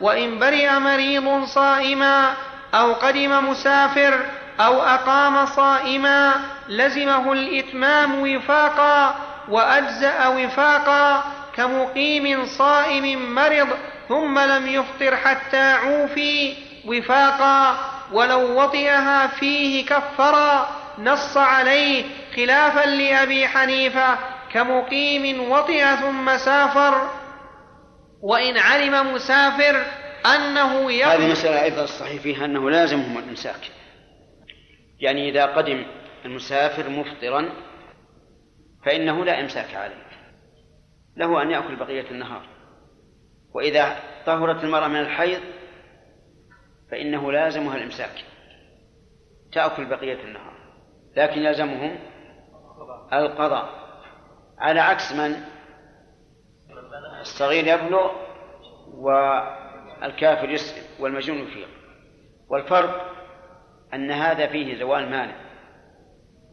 [0.00, 2.32] وإن برئ مريض صائما
[2.74, 4.20] أو قدم مسافر
[4.60, 6.32] أو أقام صائما
[6.68, 9.14] لزمه الإتمام وفاقا
[9.48, 11.24] وأجزأ وفاقا
[11.56, 13.68] كمقيم صائم مرض
[14.08, 16.54] ثم لم يفطر حتى عوفي
[16.86, 17.76] وفاقا
[18.12, 20.68] ولو وطئها فيه كفرا
[20.98, 22.04] نص عليه
[22.36, 24.18] خلافا لأبي حنيفة
[24.52, 27.08] كمقيم وطئ ثم سافر.
[28.22, 29.82] وإن علم مسافر
[30.26, 33.70] أنه يقضي هذه مسألة أيضا الصحيح فيها أنه لازمهم الإمساك.
[35.00, 35.84] يعني إذا قدم
[36.24, 37.48] المسافر مفطرا
[38.84, 40.04] فإنه لا إمساك عليه.
[41.16, 42.42] له أن يأكل بقية النهار.
[43.54, 43.96] وإذا
[44.26, 45.40] طهرت المرأة من الحيض
[46.90, 48.24] فإنه لازمها الإمساك.
[49.52, 50.54] تأكل بقية النهار.
[51.16, 51.98] لكن يلزمهم
[53.12, 53.84] القضاء.
[54.58, 55.36] على عكس من
[57.20, 58.10] الصغير يبلغ
[58.94, 61.68] والكافر يسلم والمجنون يفيق
[62.48, 63.14] والفرق
[63.94, 65.53] أن هذا فيه زوال مانع.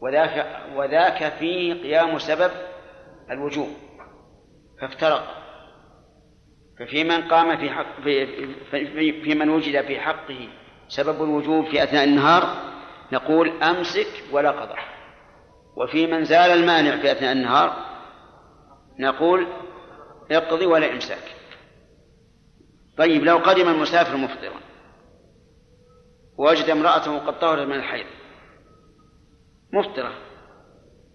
[0.02, 2.50] وذاك وذاك فيه قيام سبب
[3.30, 3.68] الوجوب
[4.80, 5.42] فافترق.
[6.78, 8.26] ففي من قام في حق في,
[8.70, 10.48] في, في من وجد في حقه
[10.88, 12.56] سبب الوجوب في أثناء النهار
[13.12, 14.78] نقول أمسك ولا قضاء
[15.76, 17.76] وفي من زال المانع في أثناء النهار
[18.98, 19.46] نقول
[20.30, 21.34] اقضي ولا إمساك.
[22.98, 24.60] طيب لو قدم المسافر مفطرا
[26.38, 28.06] ووجد امرأته قد طهرت من الحيض
[29.72, 30.12] مفطرة.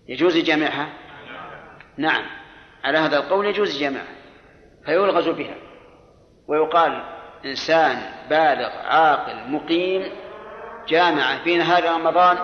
[0.08, 0.88] يجوز جامعها
[1.98, 2.26] نعم.
[2.84, 4.16] على هذا القول يجوز جامعها
[4.86, 5.56] فيلغز بها.
[6.48, 7.04] ويقال
[7.46, 7.98] إنسان
[8.30, 10.12] بالغ عاقل مقيم
[10.88, 12.38] جامع في نهار رمضان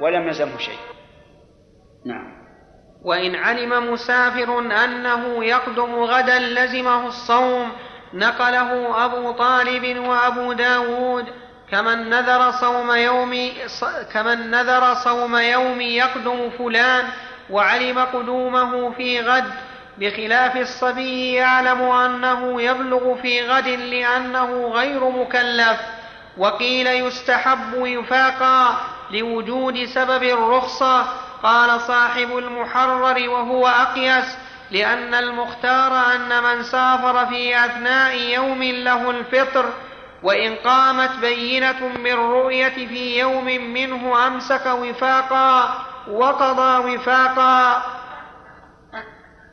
[0.00, 0.78] ولم يلزمه شيء.
[2.06, 2.36] نعم.
[3.04, 7.72] وإن علم مسافر أنه يقدم غدا لزمه الصوم
[8.14, 11.26] نقله أبو طالب وأبو داود
[11.70, 13.50] كمن نذر صوم يوم
[14.12, 17.04] كمن نذر صوم يوم يقدم فلان
[17.50, 19.44] وعلم قدومه في غد
[19.98, 25.80] بخلاف الصبي يعلم أنه يبلغ في غد لأنه غير مكلف
[26.38, 28.76] وقيل يستحب وفاقا
[29.10, 31.06] لوجود سبب الرخصة
[31.42, 34.36] قال صاحب المحرر وهو أقيس
[34.70, 39.66] لأن المختار أن من سافر في أثناء يوم له الفطر
[40.26, 47.82] وإن قامت بينة بالرؤية في يوم منه أمسك وفاقا وقضى وفاقا.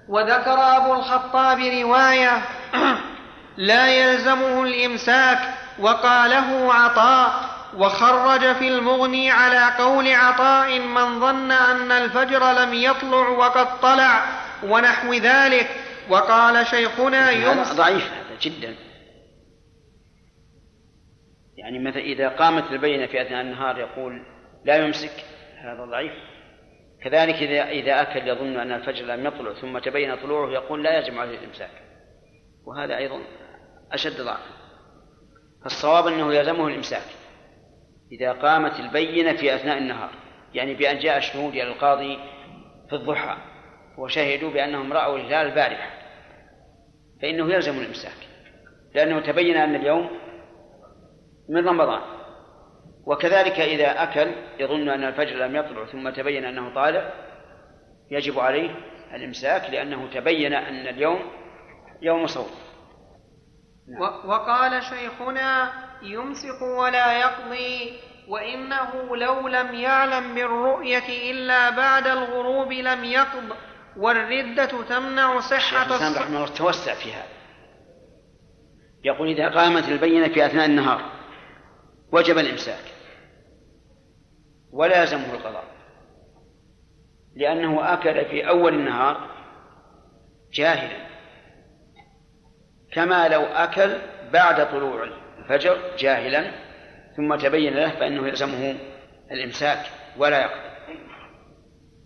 [0.08, 2.42] وذكر أبو الخطاب رواية
[3.70, 5.40] لا يلزمه الإمساك
[5.80, 7.34] وقاله عطاء
[7.78, 14.24] وخرج في المغني على قول عطاء من ظن أن الفجر لم يطلع وقد طلع
[14.64, 15.70] ونحو ذلك.
[16.10, 18.93] وقال شيخنا يمس ضعيف هذا جدا.
[21.64, 24.22] يعني مثلا إذا قامت البينة في أثناء النهار يقول
[24.66, 25.24] لا يمسك
[25.58, 26.14] هذا ضعيف.
[27.04, 31.18] كذلك إذا إذا أكل يظن أن الفجر لم يطلع ثم تبين طلوعه يقول لا يجب
[31.18, 31.72] عليه الإمساك.
[32.66, 33.20] وهذا أيضا
[33.92, 34.52] أشد ضعفا.
[35.64, 37.08] فالصواب أنه يلزمه الإمساك
[38.12, 40.10] إذا قامت البينة في أثناء النهار.
[40.54, 42.18] يعني بأن جاء الشهود إلى القاضي
[42.90, 43.38] في الضحى
[43.98, 45.90] وشهدوا بأنهم رأوا الهلال البارحة
[47.22, 48.18] فإنه يلزم الإمساك.
[48.96, 50.23] لأنه تبين أن اليوم
[51.54, 52.02] من رمضان.
[53.06, 57.14] وكذلك إذا أكل يظن أن الفجر لم يطلع ثم تبين أنه طالع
[58.12, 58.76] يجب عليه
[59.14, 61.20] الإمساك لأنه تبين أن اليوم
[62.02, 62.50] يوم صوم.
[63.88, 64.02] نعم.
[64.02, 65.72] وقال شيخنا
[66.02, 73.56] يمسك ولا يقضي وإنه لو لم يعلم بالرؤية إلا بعد الغروب لم يقض
[73.98, 77.34] والردة تمنع صحة الصلاة رحمه الله توسع في هذا.
[79.04, 81.13] يقول إذا قامت البينة في أثناء النهار
[82.14, 82.84] وجب الإمساك.
[84.72, 85.66] ولا يلزمه القضاء.
[87.36, 89.30] لأنه أكل في أول النهار
[90.54, 91.08] جاهلا.
[92.92, 93.98] كما لو أكل
[94.34, 96.52] بعد طلوع الفجر جاهلا
[97.18, 98.76] ثم تبين له فإنه يلزمه
[99.32, 99.86] الإمساك
[100.18, 101.00] ولا يقضي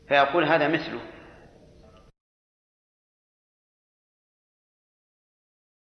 [0.07, 0.99] فيقول هذا مثله.